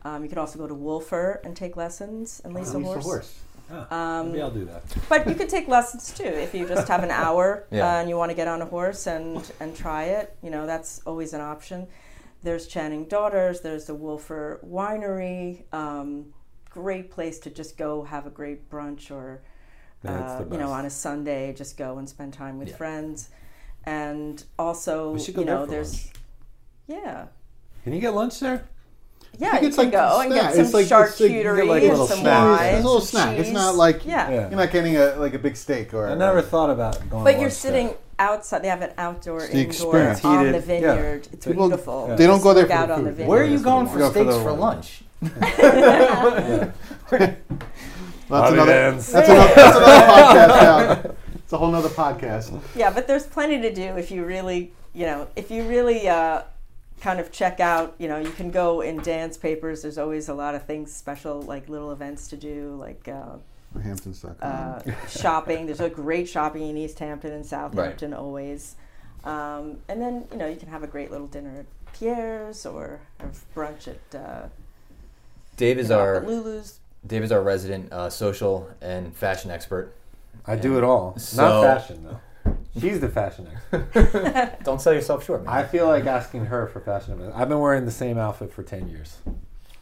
Um, 0.02 0.22
you 0.22 0.30
can 0.30 0.38
also 0.38 0.58
go 0.58 0.66
to 0.66 0.74
Wölffer 0.74 1.44
and 1.44 1.54
take 1.54 1.76
lessons 1.76 2.40
and 2.44 2.54
lease, 2.54 2.72
a, 2.72 2.80
horse. 2.80 3.40
Um, 3.90 4.28
Maybe 4.32 4.42
I'll 4.42 4.50
do 4.50 4.64
that. 4.66 4.82
But 5.08 5.26
you 5.28 5.34
can 5.34 5.48
take 5.48 5.68
lessons 5.68 6.12
too 6.16 6.24
if 6.24 6.54
you 6.54 6.66
just 6.66 6.88
have 6.88 7.02
an 7.02 7.10
hour 7.24 7.66
Yeah. 7.70 7.86
uh, 7.86 8.00
and 8.00 8.08
you 8.08 8.16
want 8.16 8.30
to 8.30 8.34
get 8.36 8.48
on 8.48 8.62
a 8.62 8.66
horse 8.66 9.06
and 9.06 9.50
and 9.60 9.76
try 9.76 10.04
it. 10.04 10.36
You 10.42 10.50
know 10.50 10.66
that's 10.66 11.00
always 11.06 11.32
an 11.32 11.40
option. 11.40 11.86
There's 12.42 12.66
Channing 12.66 13.04
Daughters. 13.04 13.60
There's 13.60 13.84
the 13.84 13.94
Wölffer 13.96 14.64
Winery. 14.64 15.64
Um, 15.72 16.32
great 16.70 17.10
place 17.10 17.38
to 17.40 17.50
just 17.50 17.76
go 17.76 18.02
have 18.04 18.26
a 18.26 18.30
great 18.30 18.70
brunch 18.70 19.10
or 19.10 19.42
uh, 20.06 20.44
you 20.50 20.56
know 20.58 20.70
on 20.72 20.86
a 20.86 20.90
Sunday 20.90 21.52
just 21.52 21.76
go 21.76 21.98
and 21.98 22.08
spend 22.08 22.32
time 22.32 22.58
with 22.58 22.68
Yeah. 22.68 22.76
friends. 22.76 23.28
And 23.84 24.42
also, 24.58 25.12
We 25.12 25.18
go 25.20 25.26
you 25.40 25.46
there 25.46 25.54
know, 25.56 25.64
for 25.64 25.70
there's 25.70 25.92
lunch. 26.06 26.12
yeah. 26.86 27.26
Can 27.84 27.92
you 27.94 28.00
get 28.00 28.14
lunch 28.14 28.40
there? 28.40 28.68
Yeah, 29.38 29.50
think 29.52 29.62
you 29.62 29.68
it's 29.68 29.76
can 29.76 29.84
like 29.86 29.92
go 29.92 30.20
and 30.20 30.32
get 30.32 30.52
some 30.52 30.60
It's 30.64 30.74
like- 30.74 30.82
it's 30.82 30.90
like- 31.20 31.30
you 31.30 31.36
charcuterie 31.42 31.56
get 31.56 31.66
like 31.66 31.82
a 31.82 31.84
and 31.86 31.92
little 31.92 32.06
some 32.06 32.18
snack. 32.20 32.58
wine. 32.58 32.74
It's 32.74 32.84
a 32.84 32.86
little 32.86 33.00
snack. 33.00 33.38
It's 33.38 33.50
not 33.50 33.74
like 33.76 34.04
yeah. 34.04 34.30
Yeah. 34.30 34.48
you're 34.50 34.58
not 34.58 34.70
getting 34.70 34.96
a 34.96 35.14
like 35.16 35.34
a 35.34 35.38
big 35.38 35.56
steak 35.56 35.94
or. 35.94 36.08
I 36.08 36.14
never 36.14 36.42
thought 36.42 36.70
about 36.70 37.08
going. 37.08 37.24
But 37.24 37.32
to 37.34 37.40
you're 37.40 37.50
sitting 37.50 37.86
there. 37.88 37.96
outside. 38.18 38.62
They 38.62 38.68
have 38.68 38.82
an 38.82 38.92
outdoor, 38.98 39.44
It's 39.44 39.52
the 39.52 39.58
indoor 39.60 39.70
experience. 39.70 40.24
on 40.24 40.38
Heated, 40.46 40.54
the 40.54 40.58
yeah. 40.58 40.64
vineyard. 40.94 41.28
It's 41.32 41.46
People- 41.46 41.68
beautiful. 41.68 42.08
they 42.16 42.26
don't 42.26 42.36
Just 42.36 42.44
go 42.44 42.54
there 42.54 42.66
for 42.66 42.72
out 42.72 42.88
the 42.88 42.94
on 42.94 43.04
the 43.04 43.10
food. 43.10 43.16
vineyard. 43.16 43.30
Where 43.30 43.42
are 43.42 43.46
you 43.46 43.58
going 43.60 43.86
for 43.86 44.10
steaks 44.10 44.36
for 44.36 44.52
lunch? 44.52 45.02
That's 48.30 48.52
another. 48.52 48.66
Vans. 48.66 49.10
That's 49.12 49.28
another, 49.28 49.54
that's 49.54 49.76
another 49.76 50.06
podcast. 50.06 51.04
Now. 51.04 51.14
It's 51.36 51.52
a 51.52 51.58
whole 51.58 51.72
nother 51.72 51.88
podcast. 51.88 52.60
Yeah, 52.76 52.90
but 52.92 53.08
there's 53.08 53.26
plenty 53.26 53.60
to 53.62 53.74
do 53.74 53.82
if 53.96 54.10
you 54.12 54.24
really, 54.24 54.72
you 54.94 55.04
know, 55.06 55.26
if 55.34 55.50
you 55.50 55.64
really 55.64 56.08
uh, 56.08 56.42
kind 57.00 57.20
of 57.20 57.32
check 57.32 57.60
out. 57.60 57.94
You 57.98 58.08
know, 58.08 58.18
you 58.18 58.30
can 58.30 58.50
go 58.50 58.80
in 58.80 58.98
Dan's 59.02 59.36
Papers. 59.36 59.82
There's 59.82 59.98
always 59.98 60.28
a 60.28 60.34
lot 60.34 60.54
of 60.54 60.64
things 60.64 60.92
special, 60.94 61.42
like 61.42 61.68
little 61.68 61.92
events 61.92 62.28
to 62.28 62.36
do, 62.36 62.76
like. 62.78 63.08
Uh, 63.08 63.36
Hamptons.com. 63.82 64.36
uh, 64.42 64.80
shopping. 65.08 65.66
There's 65.66 65.80
a 65.80 65.88
great 65.88 66.28
shopping 66.28 66.68
in 66.68 66.76
East 66.76 66.98
Hampton 66.98 67.32
and 67.32 67.46
Southampton 67.46 68.12
always. 68.12 68.74
Um, 69.22 69.78
and 69.88 70.00
then, 70.02 70.24
you 70.32 70.38
know, 70.38 70.48
you 70.48 70.56
can 70.56 70.68
have 70.68 70.82
a 70.82 70.86
great 70.88 71.10
little 71.12 71.28
dinner 71.28 71.60
at 71.60 71.66
Pierre's 71.92 72.66
or 72.66 73.00
have 73.20 73.44
brunch 73.54 73.86
at, 73.86 74.18
uh, 74.20 74.48
Dave 75.56 75.78
is 75.78 75.90
our 75.90 76.20
Lulu's. 76.26 76.80
Dave 77.06 77.22
is 77.22 77.30
our 77.30 77.42
resident 77.42 77.92
uh, 77.92 78.10
social 78.10 78.68
and 78.80 79.14
fashion 79.14 79.50
expert. 79.50 79.94
I 80.46 80.56
do 80.56 80.76
it 80.78 80.82
all. 80.84 81.16
So- 81.18 81.42
Not 81.62 81.78
fashion 81.80 82.02
though. 82.04 82.20
She's 82.78 83.00
the 83.00 83.08
fashion 83.08 83.48
expert. 83.52 84.58
Don't 84.64 84.80
sell 84.80 84.92
yourself 84.92 85.24
short, 85.24 85.44
man. 85.44 85.52
I 85.54 85.64
feel 85.64 85.86
like 85.88 86.06
asking 86.06 86.46
her 86.46 86.66
for 86.68 86.80
fashion 86.80 87.14
advice. 87.14 87.32
I've 87.34 87.48
been 87.48 87.58
wearing 87.58 87.84
the 87.84 87.90
same 87.90 88.16
outfit 88.18 88.52
for 88.52 88.62
ten 88.62 88.88
years. 88.88 89.18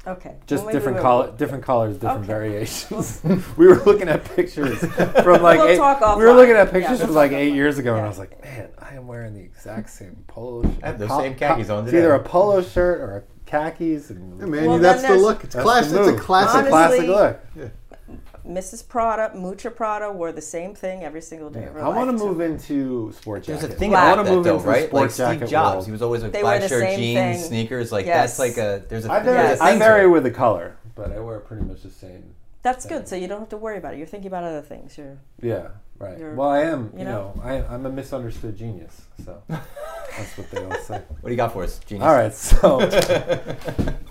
Okay. 0.06 0.36
Just 0.46 0.64
Well, 0.64 0.72
different 0.72 0.94
we'll- 0.96 1.02
color, 1.02 1.32
different 1.36 1.64
colors, 1.64 1.94
different 1.96 2.20
Okay. 2.20 2.26
variations. 2.28 3.20
we 3.58 3.66
were 3.66 3.74
looking 3.84 4.08
at 4.08 4.24
pictures 4.24 4.78
from 4.78 5.42
like 5.42 5.58
We'll 5.58 5.68
eight, 5.68 5.76
talk 5.76 6.16
we 6.16 6.24
were 6.24 6.32
looking 6.32 6.54
at 6.54 6.70
pictures 6.72 6.98
we'll 6.98 7.08
from 7.08 7.16
like 7.16 7.32
eight 7.32 7.52
years 7.52 7.76
ago, 7.78 7.94
and 7.96 8.04
I 8.06 8.08
was 8.08 8.18
like, 8.18 8.42
man, 8.42 8.70
I 8.78 8.94
am 8.94 9.06
wearing 9.06 9.34
the 9.34 9.40
exact 9.42 9.90
same 9.90 10.24
polo. 10.26 10.62
Shirt. 10.62 10.72
I 10.82 10.86
have 10.86 10.98
those 10.98 11.10
same 11.10 11.34
khakis 11.34 11.68
on 11.68 11.80
It's 11.84 11.90
today. 11.92 11.98
either 12.04 12.14
a 12.14 12.20
polo 12.22 12.62
shirt 12.62 13.00
or 13.02 13.16
a 13.18 13.22
khakis. 13.44 14.08
And 14.08 14.40
Yeah, 14.40 14.46
man, 14.46 14.66
Well, 14.66 14.78
that's 14.78 15.02
then 15.02 15.12
the 15.18 15.22
look. 15.22 15.44
It's 15.44 15.54
classic. 15.54 15.98
It's 15.98 16.08
a 16.08 16.12
move. 16.12 16.20
classic. 16.20 16.58
It's 16.60 16.66
a 16.68 16.70
classic 16.70 17.08
Honestly, 17.10 17.14
look. 17.14 17.70
Mrs. 18.48 18.86
Prada, 18.88 19.30
Miuccia 19.36 19.74
Prada 19.74 20.10
wore 20.10 20.32
the 20.32 20.40
same 20.40 20.74
thing 20.74 21.04
every 21.04 21.20
single 21.20 21.50
day 21.50 21.64
of 21.66 21.74
her 21.74 21.82
I 21.84 21.88
want 21.88 22.08
to 22.16 22.24
move 22.24 22.40
into 22.40 23.12
sport 23.12 23.44
There's 23.44 23.60
jacket. 23.60 23.76
a 23.76 23.78
thing 23.78 23.90
about 23.90 24.04
I 24.04 24.08
want 24.14 24.24
that 24.24 24.30
to 24.30 24.36
move 24.36 24.44
though, 24.44 24.52
into 24.54 24.64
the 24.64 24.70
right? 24.70 24.86
sport 24.88 25.02
Like 25.02 25.10
Steve 25.38 25.48
Jobs, 25.50 25.74
world. 25.74 25.86
he 25.86 25.92
was 25.92 26.02
always 26.02 26.22
like 26.22 26.32
They 26.32 26.40
black 26.40 26.62
shirt, 26.62 26.96
jeans, 26.96 27.18
thing. 27.18 27.38
sneakers. 27.48 27.92
Like 27.92 28.06
Yes. 28.06 28.36
that's 28.36 28.38
like 28.38 28.56
a 28.56 28.82
there's 28.88 29.04
a 29.04 29.12
I 29.12 29.20
vary, 29.20 29.36
there's 29.48 29.60
a 29.60 29.62
I 29.64 29.70
thing 29.70 29.78
to 29.80 29.84
vary 29.84 30.08
with 30.08 30.22
the 30.22 30.30
color, 30.30 30.76
but 30.94 31.12
I 31.12 31.20
wear 31.20 31.40
pretty 31.40 31.64
much 31.64 31.82
the 31.82 31.90
same. 31.90 32.34
That's 32.62 32.86
good, 32.86 33.06
so 33.06 33.14
you 33.16 33.28
don't 33.28 33.38
have 33.40 33.48
to 33.50 33.56
worry 33.56 33.78
about 33.78 33.94
it. 33.94 33.98
You're 33.98 34.06
thinking 34.06 34.26
about 34.28 34.44
other 34.44 34.62
things. 34.62 34.96
You're 34.98 35.18
Yeah, 35.40 35.68
right. 35.98 36.18
You're- 36.18 36.34
well, 36.34 36.48
I 36.48 36.62
am. 36.62 36.90
You 36.92 37.00
you 37.00 37.04
know, 37.04 37.32
know? 37.36 37.42
I, 37.42 37.62
I'm 37.74 37.86
a 37.86 37.90
misunderstood 37.90 38.56
genius. 38.56 39.02
So 39.24 39.42
that's 39.48 40.36
what 40.38 40.50
they 40.50 40.64
all 40.64 40.74
say. 40.78 41.02
What 41.20 41.24
do 41.24 41.30
you 41.30 41.36
got 41.36 41.52
for 41.52 41.64
us, 41.64 41.78
genius? 41.80 42.06
All 42.06 42.14
right, 42.14 42.32
so 42.34 42.78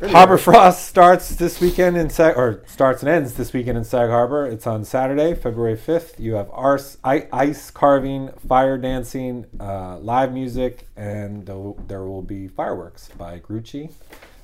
Harbor 0.12 0.38
Frost 0.38 0.86
starts 0.86 1.30
this 1.36 1.60
weekend 1.60 1.98
in 1.98 2.10
Sag, 2.10 2.38
or 2.38 2.64
starts 2.68 3.02
and 3.02 3.10
ends 3.10 3.34
this 3.34 3.54
weekend 3.54 3.78
in 3.78 3.84
Sag 3.84 4.10
Harbor. 4.10 4.46
It's 4.46 4.68
on 4.68 4.84
Saturday, 4.86 5.34
February 5.34 5.76
fifth. 5.78 6.20
You 6.20 6.36
have 6.36 6.50
arse, 6.52 6.98
i- 7.04 7.28
ice 7.34 7.72
carving, 7.72 8.30
fire 8.48 8.78
dancing, 8.78 9.46
uh, 9.60 9.98
live 10.00 10.34
music, 10.34 10.88
and 10.96 11.46
there- 11.46 11.74
there 11.88 12.04
will 12.04 12.22
be 12.22 12.48
fireworks 12.48 13.10
by 13.18 13.40
Grucci. 13.40 13.92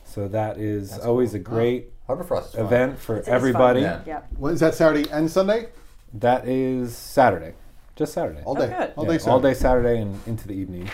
So 0.05 0.27
that 0.27 0.57
is 0.57 0.91
That's 0.91 1.05
always 1.05 1.31
cool. 1.31 1.39
a 1.39 1.43
great 1.43 1.91
Harbor 2.07 2.23
Frost 2.23 2.49
is 2.49 2.55
fun. 2.55 2.65
event 2.65 2.99
for 2.99 3.15
it 3.17 3.19
is 3.21 3.25
fun. 3.25 3.35
everybody. 3.35 3.81
Yeah. 3.81 4.01
yeah. 4.05 4.21
When 4.37 4.53
is 4.53 4.59
that 4.59 4.75
Saturday 4.75 5.09
and 5.11 5.29
Sunday? 5.29 5.69
That 6.13 6.47
is 6.47 6.95
Saturday, 6.95 7.53
just 7.95 8.13
Saturday. 8.13 8.41
All 8.45 8.55
Oh, 8.57 8.61
day. 8.61 8.67
good. 8.67 8.93
All 8.95 9.05
Yeah, 9.11 9.17
day. 9.17 9.31
all 9.31 9.39
day 9.39 9.53
Saturday 9.53 9.99
and 10.01 10.19
into 10.27 10.47
the 10.47 10.53
evening. 10.53 10.89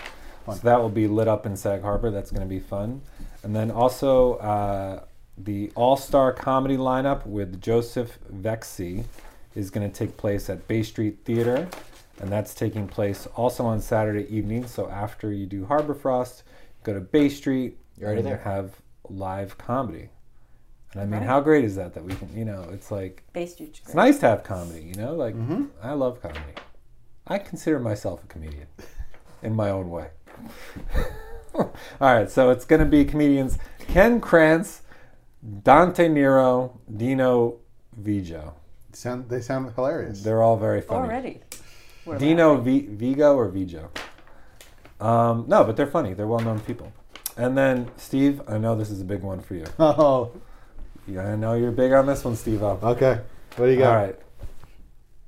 Fun. 0.45 0.55
So 0.55 0.61
that 0.63 0.79
will 0.81 0.89
be 0.89 1.07
lit 1.07 1.27
up 1.27 1.45
in 1.45 1.55
Sag 1.57 1.81
Harbor. 1.81 2.09
That's 2.09 2.31
going 2.31 2.41
to 2.47 2.47
be 2.49 2.59
fun. 2.59 3.01
And 3.43 3.55
then 3.55 3.69
also 3.71 4.35
uh, 4.35 5.03
the 5.37 5.71
All 5.75 5.97
Star 5.97 6.31
Comedy 6.31 6.77
lineup 6.77 7.25
with 7.25 7.61
Joseph 7.61 8.17
Vexi 8.33 9.03
is 9.55 9.69
going 9.69 9.89
to 9.89 9.93
take 9.93 10.15
place 10.15 10.49
at 10.49 10.67
Bay 10.67 10.83
Street 10.83 11.19
Theater, 11.25 11.67
and 12.21 12.29
that's 12.31 12.53
taking 12.53 12.87
place 12.87 13.27
also 13.35 13.65
on 13.65 13.81
Saturday 13.81 14.25
evening. 14.33 14.65
So 14.67 14.89
after 14.89 15.31
you 15.33 15.45
do 15.45 15.65
Harbor 15.65 15.93
Frost, 15.93 16.43
go 16.83 16.93
to 16.93 17.01
Bay 17.01 17.27
Street. 17.29 17.77
You're 17.97 18.07
already 18.07 18.21
and 18.21 18.29
there. 18.29 18.37
Have 18.37 18.75
live 19.09 19.57
comedy. 19.57 20.09
And 20.93 21.01
I 21.01 21.05
mean, 21.05 21.19
Right. 21.19 21.27
how 21.27 21.39
great 21.41 21.63
is 21.65 21.75
that? 21.75 21.93
That 21.93 22.03
we 22.03 22.13
can, 22.15 22.35
you 22.35 22.45
know, 22.45 22.67
it's 22.71 22.89
like 22.91 23.23
Bay 23.33 23.43
it's 23.43 23.55
great. 23.55 23.95
nice 23.95 24.19
to 24.19 24.27
have 24.27 24.43
comedy, 24.43 24.81
you 24.81 24.95
know? 24.95 25.13
Like, 25.13 25.35
Mm-hmm. 25.35 25.65
I 25.83 25.93
love 25.93 26.21
comedy. 26.21 26.53
I 27.27 27.37
consider 27.37 27.79
myself 27.79 28.23
a 28.23 28.27
comedian 28.27 28.67
in 29.43 29.55
my 29.55 29.69
own 29.69 29.89
way. 29.91 30.07
All 31.53 31.71
right, 31.99 32.29
so 32.29 32.49
it's 32.51 32.65
going 32.65 32.79
to 32.79 32.85
be 32.85 33.03
comedians 33.05 33.57
Ken 33.87 34.19
Krantz, 34.21 34.81
Dante 35.63 36.07
Nero, 36.07 36.79
Dino 36.95 37.57
Vigo. 37.97 38.53
Sound, 38.93 39.29
they 39.29 39.41
sound 39.41 39.71
hilarious. 39.75 40.21
They're 40.23 40.41
all 40.41 40.57
very 40.57 40.81
funny. 40.81 41.07
Already. 41.07 41.41
We're 42.05 42.17
Dino 42.17 42.55
v- 42.57 42.87
Vigo 42.87 43.35
or 43.35 43.47
Vigo? 43.49 43.89
Um, 44.99 45.45
no, 45.47 45.63
but 45.63 45.75
they're 45.77 45.87
funny. 45.87 46.13
They're 46.13 46.27
well 46.27 46.39
known 46.39 46.59
people. 46.61 46.91
And 47.37 47.57
then, 47.57 47.91
Steve, 47.97 48.41
I 48.47 48.57
know 48.57 48.75
this 48.75 48.89
is 48.89 49.01
a 49.01 49.05
big 49.05 49.21
one 49.21 49.39
for 49.41 49.55
you. 49.55 49.65
Oh, 49.79 50.31
Yeah, 51.09 51.31
I 51.31 51.35
know 51.35 51.55
you're 51.55 51.71
big 51.71 51.91
on 51.91 52.05
this 52.05 52.23
one, 52.23 52.35
Steve. 52.35 52.61
All 52.61 52.79
okay. 52.83 53.21
What 53.55 53.65
do 53.65 53.71
you 53.71 53.79
got? 53.79 53.95
All 53.95 54.05
right. 54.05 54.15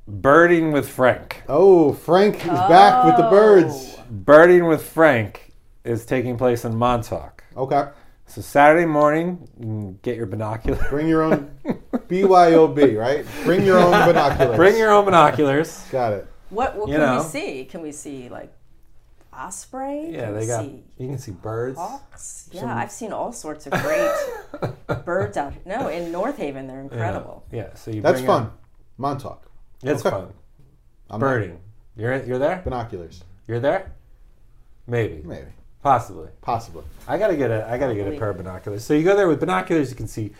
Birding 0.08 0.72
with 0.72 0.88
Frank. 0.88 1.41
Oh, 1.48 1.94
Frank 1.94 2.36
is 2.36 2.46
back 2.46 3.06
with 3.06 3.17
the 3.17 3.30
birds. 3.30 3.96
Oh. 3.98 4.04
Birding 4.12 4.67
with 4.67 4.84
Frank 4.84 5.54
is 5.84 6.06
taking 6.06 6.38
place 6.38 6.65
in 6.65 6.76
Montauk. 6.76 7.44
Okay. 7.58 7.88
So 8.28 8.41
Saturday 8.41 8.86
morning, 8.86 9.98
get 10.04 10.17
your 10.17 10.28
binoculars. 10.28 10.86
Bring 10.89 11.08
your 11.08 11.24
own 11.24 11.52
BYOB, 11.65 12.98
right? 12.98 13.26
Bring 13.44 13.65
your 13.65 13.80
own 13.80 14.08
binoculars. 14.08 14.56
Bring 14.56 14.78
your 14.78 14.91
own 14.91 15.06
binoculars. 15.06 15.84
Got 15.91 16.13
it. 16.13 16.28
What, 16.50 16.78
what 16.78 16.89
can 16.89 17.00
know. 17.00 17.17
we 17.17 17.24
see? 17.24 17.65
Can 17.65 17.82
we 17.82 17.91
see 17.91 18.30
like 18.30 18.54
osprey? 19.34 20.10
Yeah, 20.12 20.26
Can 20.26 20.34
they 20.36 20.48
got. 20.48 20.62
see 20.65 20.84
You 20.98 21.08
can 21.08 21.17
see 21.17 21.32
birds. 21.32 21.78
hawks. 21.78 22.50
Yeah, 22.52 22.62
some- 22.62 22.70
I've 22.70 22.91
seen 22.91 23.12
all 23.13 23.32
sorts 23.32 23.67
of 23.67 23.74
great 23.74 24.12
birds 25.06 25.38
out 25.38 25.54
here. 25.54 25.62
No, 25.65 25.88
in 25.88 26.12
North 26.12 26.38
Haven, 26.38 26.67
they're 26.67 26.82
incredible. 26.82 27.46
Yeah, 27.52 27.74
so 27.76 27.91
you. 27.91 28.02
That's 28.02 28.20
bring 28.20 28.28
fun. 28.28 28.44
in- 28.44 28.50
Montauk. 28.98 29.50
It's 29.84 30.02
Okay. 30.06 30.10
fun. 30.15 30.34
I'm 31.10 31.20
Birding. 31.20 31.60
You're 31.96 32.24
you're 32.24 32.39
there. 32.39 32.62
Binoculars. 32.63 33.24
You're 33.48 33.60
there. 33.60 33.91
Maybe. 34.88 35.22
Maybe. 35.26 35.48
Possibly. 35.84 36.30
Possibly. 36.41 36.84
I 37.08 37.17
gotta 37.17 37.36
get 37.36 37.50
a 37.52 37.67
I 37.70 37.78
gotta 37.78 37.96
get 37.96 38.08
a 38.08 38.17
pair 38.17 38.30
of 38.30 38.38
binoculars. 38.38 38.84
So 38.84 38.94
you 38.94 39.04
go 39.04 39.15
there 39.15 39.28
with 39.28 39.39
binoculars, 39.39 39.89
you 39.89 39.96
can 39.96 40.08
see 40.08 40.32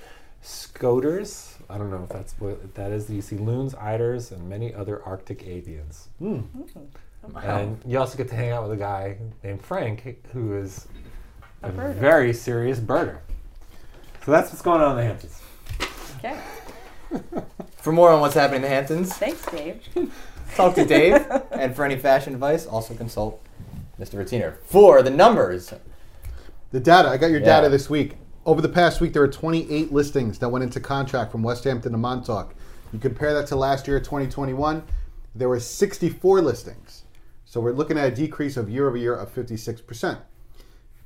scoters. 0.42 1.58
I 1.70 1.78
don't 1.78 1.90
know 1.90 2.04
if 2.04 2.10
that's 2.10 2.34
what 2.40 2.76
that 2.76 2.92
is. 2.92 3.10
You 3.10 3.22
see 3.22 3.38
loons, 3.38 3.74
eiders, 3.76 4.32
and 4.32 4.48
many 4.50 4.74
other 4.74 5.02
Arctic 5.04 5.40
avians. 5.46 6.08
Hmm. 6.20 6.38
Hmm. 6.40 6.80
Oh, 7.24 7.30
wow. 7.34 7.42
And 7.58 7.82
you 7.86 8.00
also 8.00 8.18
get 8.18 8.28
to 8.30 8.36
hang 8.36 8.50
out 8.50 8.64
with 8.64 8.72
a 8.72 8.82
guy 8.82 9.18
named 9.44 9.62
Frank, 9.64 10.18
who 10.34 10.58
is 10.58 10.88
A 11.64 11.68
a, 11.68 11.72
very 11.94 12.34
serious 12.34 12.80
birder. 12.80 13.20
So 14.26 14.32
that's 14.32 14.50
what's 14.52 14.62
going 14.62 14.82
on 14.82 14.92
in 14.92 14.98
the 14.98 15.04
Hamptons. 15.04 15.42
Okay. 16.18 16.40
For 17.78 17.92
more 17.92 18.12
on 18.12 18.22
what's 18.22 18.36
happening 18.36 18.58
in 18.58 18.62
the 18.64 18.70
Hamptons, 18.70 19.14
Thanks, 19.14 19.46
Dave. 19.48 19.82
talk 20.56 20.76
to 20.76 20.86
Dave. 20.86 21.26
and 21.52 21.76
for 21.76 21.84
any 21.84 21.98
fashion 21.98 22.34
advice, 22.34 22.66
also 22.68 22.94
consult 22.94 23.44
Mr. 24.00 24.24
Routiner. 24.24 24.58
For 24.66 25.02
the 25.02 25.10
numbers, 25.10 25.74
The 26.72 26.80
data. 26.80 27.10
I 27.10 27.18
got 27.18 27.32
your 27.32 27.40
Yeah. 27.40 27.46
data 27.62 27.70
this 27.70 27.90
week. 27.90 28.18
Over 28.46 28.62
the 28.62 28.70
past 28.70 29.02
week, 29.02 29.14
there 29.14 29.22
were 29.22 29.28
28 29.28 29.92
listings 29.92 30.40
that 30.40 30.50
went 30.50 30.64
into 30.64 30.80
contract 30.80 31.32
from 31.32 31.44
West 31.44 31.64
Hampton 31.66 31.92
to 31.92 31.98
Montauk. 31.98 32.54
You 32.94 33.00
compare 33.00 33.34
that 33.34 33.48
to 33.48 33.56
last 33.56 33.88
year, 33.88 34.00
2021, 34.00 34.84
there 35.36 35.50
were 35.50 35.60
64 35.60 36.42
listings. 36.42 37.04
So 37.52 37.60
we're 37.60 37.74
looking 37.74 37.98
at 37.98 38.08
a 38.08 38.16
decrease 38.16 38.56
of 38.56 38.70
year 38.70 38.88
over 38.88 38.96
year 38.96 39.14
of 39.14 39.36
56%. 39.36 40.18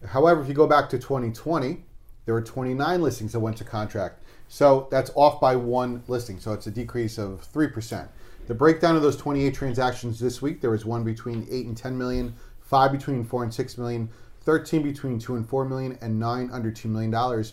However, 0.10 0.44
if 0.44 0.48
you 0.48 0.54
go 0.54 0.68
back 0.68 0.90
to 0.90 1.00
2020, 1.00 1.84
there 2.26 2.36
were 2.36 2.42
29 2.44 3.02
listings 3.02 3.32
that 3.32 3.40
went 3.40 3.58
to 3.58 3.64
contract. 3.64 4.22
So 4.48 4.88
that's 4.92 5.10
off 5.16 5.42
by 5.42 5.56
one 5.56 6.04
listing. 6.08 6.40
So 6.40 6.54
it's 6.54 6.68
a 6.68 6.72
decrease 6.72 7.18
of 7.18 7.44
3%. 7.52 8.08
The 8.46 8.54
breakdown 8.54 8.96
of 8.96 9.02
those 9.02 9.18
28 9.18 9.56
transactions 9.56 10.20
this 10.20 10.40
week, 10.40 10.62
there 10.62 10.70
was 10.70 10.86
one 10.86 11.04
between 11.04 11.48
8 11.50 11.66
and 11.66 11.76
10 11.76 11.98
million, 11.98 12.36
five 12.62 12.92
between 12.92 13.24
4 13.24 13.46
and 13.46 13.52
6 13.52 13.78
million, 13.80 14.08
13 14.42 14.84
between 14.84 15.18
2 15.18 15.38
and 15.38 15.50
4 15.50 15.66
million, 15.66 15.98
and 16.00 16.20
9 16.20 16.52
under 16.54 16.72
$2 16.72 16.86
million. 16.86 17.44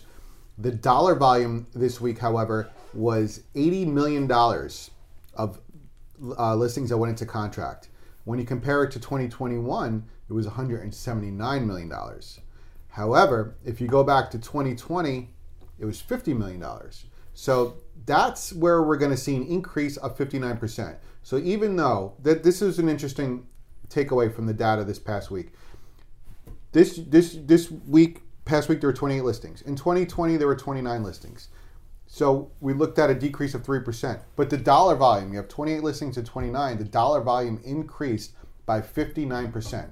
The 0.59 0.71
dollar 0.71 1.15
volume 1.15 1.65
this 1.73 1.99
week, 1.99 2.19
however, 2.19 2.69
was 2.93 3.41
$80 3.55 3.87
million 3.87 4.31
of 5.33 5.59
uh, 6.37 6.53
listings 6.53 6.91
that 6.91 6.97
went 6.97 7.09
into 7.09 7.25
contract. 7.25 7.89
When 8.23 8.39
you 8.39 8.45
compare 8.45 8.83
it 8.83 8.91
to 8.91 8.99
2021, 8.99 10.05
it 10.29 10.33
was 10.33 10.47
$179 10.47 11.65
million. 11.65 11.93
However, 12.89 13.55
if 13.65 13.81
you 13.81 13.87
go 13.87 14.03
back 14.03 14.31
to 14.31 14.39
2020, 14.39 15.29
it 15.79 15.85
was 15.85 16.01
$50 16.01 16.37
million. 16.37 16.63
So 17.33 17.77
that's 18.05 18.53
where 18.53 18.83
we're 18.83 18.97
going 18.97 19.11
to 19.11 19.17
see 19.17 19.35
an 19.35 19.45
increase 19.47 19.97
of 19.97 20.17
59%. 20.17 20.95
So 21.23 21.37
even 21.37 21.75
though 21.75 22.13
that 22.21 22.43
this 22.43 22.61
is 22.61 22.79
an 22.79 22.89
interesting 22.89 23.47
takeaway 23.93 24.33
from 24.33 24.45
the 24.45 24.53
data 24.53 24.83
this 24.83 24.99
past 24.99 25.31
week. 25.31 25.53
This 26.71 26.99
this 27.07 27.37
this 27.45 27.69
week 27.71 28.21
past 28.45 28.67
week 28.67 28.81
there 28.81 28.89
were 28.89 28.93
28 28.93 29.23
listings. 29.23 29.61
In 29.61 29.75
2020 29.75 30.37
there 30.37 30.47
were 30.47 30.55
29 30.55 31.03
listings. 31.03 31.49
So 32.13 32.51
we 32.61 32.73
looked 32.73 32.99
at 32.99 33.09
a 33.09 33.15
decrease 33.15 33.55
of 33.55 33.63
3%. 33.63 34.19
But 34.35 34.51
the 34.51 34.57
dollar 34.57 34.95
volume, 34.95 35.31
you 35.31 35.37
have 35.37 35.47
28 35.47 35.81
listings 35.81 36.13
to 36.13 36.21
29, 36.21 36.77
the 36.77 36.83
dollar 36.83 37.21
volume 37.21 37.59
increased 37.65 38.33
by 38.67 38.81
59%. 38.81 39.89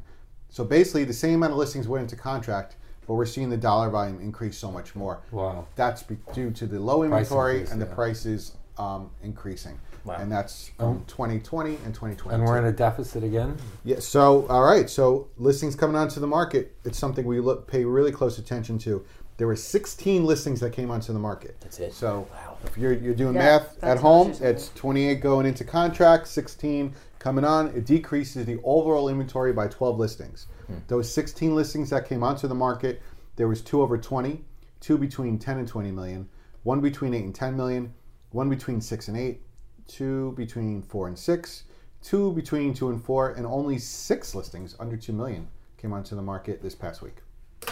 So 0.47 0.63
basically 0.63 1.03
the 1.03 1.13
same 1.13 1.37
amount 1.37 1.53
of 1.53 1.57
listings 1.57 1.87
went 1.87 2.03
into 2.03 2.15
contract, 2.15 2.75
but 3.07 3.15
we're 3.15 3.25
seeing 3.25 3.49
the 3.49 3.57
dollar 3.57 3.89
volume 3.89 4.21
increase 4.21 4.55
so 4.55 4.71
much 4.71 4.93
more. 4.93 5.23
Wow. 5.31 5.65
That's 5.75 6.03
be- 6.03 6.19
due 6.31 6.51
to 6.51 6.67
the 6.67 6.79
low 6.79 7.01
inventory 7.01 7.53
increase, 7.53 7.71
and 7.71 7.81
the 7.81 7.87
yeah. 7.87 7.95
prices 7.95 8.55
um, 8.77 9.09
increasing. 9.23 9.79
Wow. 10.05 10.17
And 10.19 10.31
that's 10.31 10.69
from 10.77 11.03
2020 11.05 11.69
and 11.85 11.93
2022. 11.93 12.29
And 12.29 12.43
we're 12.43 12.59
in 12.59 12.65
a 12.65 12.71
deficit 12.71 13.23
again. 13.23 13.57
Yeah. 13.83 13.99
So, 13.99 14.45
all 14.47 14.63
right. 14.63 14.89
So, 14.89 15.27
listings 15.37 15.75
coming 15.75 15.95
onto 15.95 16.19
the 16.19 16.27
market. 16.27 16.75
It's 16.85 16.97
something 16.97 17.25
we 17.25 17.39
look 17.39 17.67
pay 17.67 17.83
really 17.83 18.11
close 18.11 18.37
attention 18.37 18.77
to. 18.79 19.05
There 19.41 19.47
were 19.47 19.55
16 19.55 20.23
listings 20.23 20.59
that 20.59 20.71
came 20.71 20.91
onto 20.91 21.13
the 21.13 21.17
market. 21.17 21.59
That's 21.61 21.79
it. 21.79 21.93
So, 21.95 22.27
Wow. 22.31 22.57
if 22.63 22.77
you're 22.77 22.93
you're 22.93 23.15
doing 23.15 23.33
Yeah, 23.33 23.57
math 23.57 23.83
at 23.83 23.97
home, 23.97 24.35
it's 24.39 24.69
28 24.75 25.19
going 25.19 25.47
into 25.47 25.63
contract, 25.63 26.27
16 26.27 26.93
coming 27.17 27.43
on. 27.43 27.69
It 27.69 27.83
decreases 27.87 28.45
the 28.45 28.59
overall 28.63 29.09
inventory 29.09 29.51
by 29.51 29.67
12 29.67 29.97
listings. 29.97 30.45
Hmm. 30.67 30.75
Those 30.89 31.11
16 31.11 31.55
listings 31.55 31.89
that 31.89 32.07
came 32.07 32.21
onto 32.21 32.47
the 32.47 32.53
market, 32.53 33.01
there 33.35 33.47
was 33.47 33.63
two 33.63 33.81
over 33.81 33.97
20, 33.97 34.45
two 34.79 34.95
between 34.99 35.39
10 35.39 35.57
and 35.57 35.67
20 35.67 35.89
million, 35.89 36.29
one 36.61 36.79
between 36.79 37.15
8 37.15 37.23
and 37.23 37.33
10 37.33 37.57
million, 37.57 37.95
one 38.29 38.47
between 38.47 38.79
6 38.79 39.07
and 39.07 39.17
8, 39.17 39.41
two 39.87 40.33
between 40.33 40.83
4 40.83 41.07
and 41.07 41.17
6, 41.17 41.63
two 42.03 42.31
between 42.33 42.75
2 42.75 42.89
and 42.89 43.03
4, 43.03 43.31
and 43.31 43.47
only 43.47 43.79
six 43.79 44.35
listings 44.35 44.75
under 44.79 44.95
2 44.95 45.11
million 45.11 45.47
came 45.77 45.93
onto 45.93 46.15
the 46.15 46.21
market 46.21 46.61
this 46.61 46.75
past 46.75 47.01
week. 47.01 47.15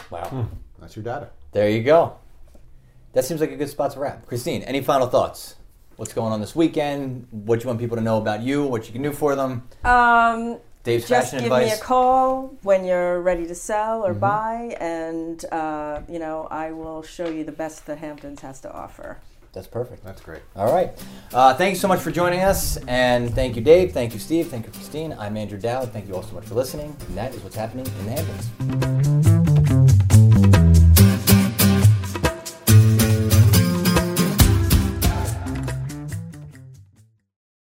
Wow. 0.10 0.26
Hmm. 0.30 0.56
That's 0.80 0.96
your 0.96 1.04
data. 1.04 1.30
There 1.52 1.70
you 1.70 1.84
go. 1.84 2.16
That 3.14 3.26
seems 3.26 3.42
like 3.42 3.52
a 3.52 3.56
good 3.56 3.70
spot 3.70 3.92
to 3.94 4.00
wrap. 4.00 4.26
Christine, 4.28 4.62
any 4.64 4.82
final 4.82 5.08
thoughts? 5.08 5.56
What's 5.96 6.14
going 6.14 6.32
on 6.32 6.40
this 6.40 6.56
weekend? 6.56 7.28
What 7.32 7.64
you 7.64 7.68
want 7.68 7.80
people 7.80 7.98
to 7.98 8.04
know 8.04 8.18
about 8.18 8.42
you? 8.42 8.64
What 8.64 8.86
you 8.88 8.94
can 8.94 9.02
do 9.02 9.12
for 9.12 9.36
them? 9.36 9.68
Um, 9.84 10.60
Dave's 10.84 11.10
just 11.10 11.32
fashion 11.32 11.44
give 11.50 11.58
me 11.58 11.72
a 11.72 11.78
call 11.78 12.56
when 12.62 12.86
you're 12.86 13.20
ready 13.20 13.46
to 13.48 13.56
sell 13.56 14.02
Mm-hmm. 14.04 14.12
or 14.12 14.14
buy, 14.14 14.78
and 14.80 15.44
uh, 15.52 16.02
you 16.08 16.20
know 16.20 16.48
I 16.50 16.72
will 16.72 17.04
show 17.04 17.28
you 17.28 17.44
the 17.44 17.52
best 17.52 17.86
the 17.86 17.96
Hamptons 17.98 18.40
has 18.42 18.62
to 18.62 18.72
offer. 18.72 19.18
That's 19.52 19.68
perfect. 19.68 20.06
That's 20.06 20.22
great. 20.22 20.44
All 20.56 20.72
right. 20.72 20.92
Uh, 21.34 21.56
thank 21.56 21.72
you 21.74 21.80
so 21.80 21.88
much 21.88 22.00
for 22.00 22.12
joining 22.12 22.42
us. 22.42 22.78
And 22.88 23.34
thank 23.34 23.56
you, 23.56 23.64
Dave. 23.64 23.92
Thank 23.92 24.14
you, 24.14 24.20
Steve. 24.20 24.48
Thank 24.48 24.68
you, 24.68 24.72
Christine. 24.72 25.14
I'm 25.18 25.36
Andrew 25.36 25.58
Dowd. 25.58 25.92
Thank 25.92 26.08
you 26.08 26.16
all 26.16 26.22
so 26.24 26.36
much 26.36 26.46
for 26.46 26.54
listening. 26.54 26.96
And 27.08 27.18
that 27.18 27.34
is 27.34 27.42
what's 27.42 27.56
happening 27.56 27.88
in 27.88 28.06
the 28.06 28.12
Hamptons. 28.12 29.29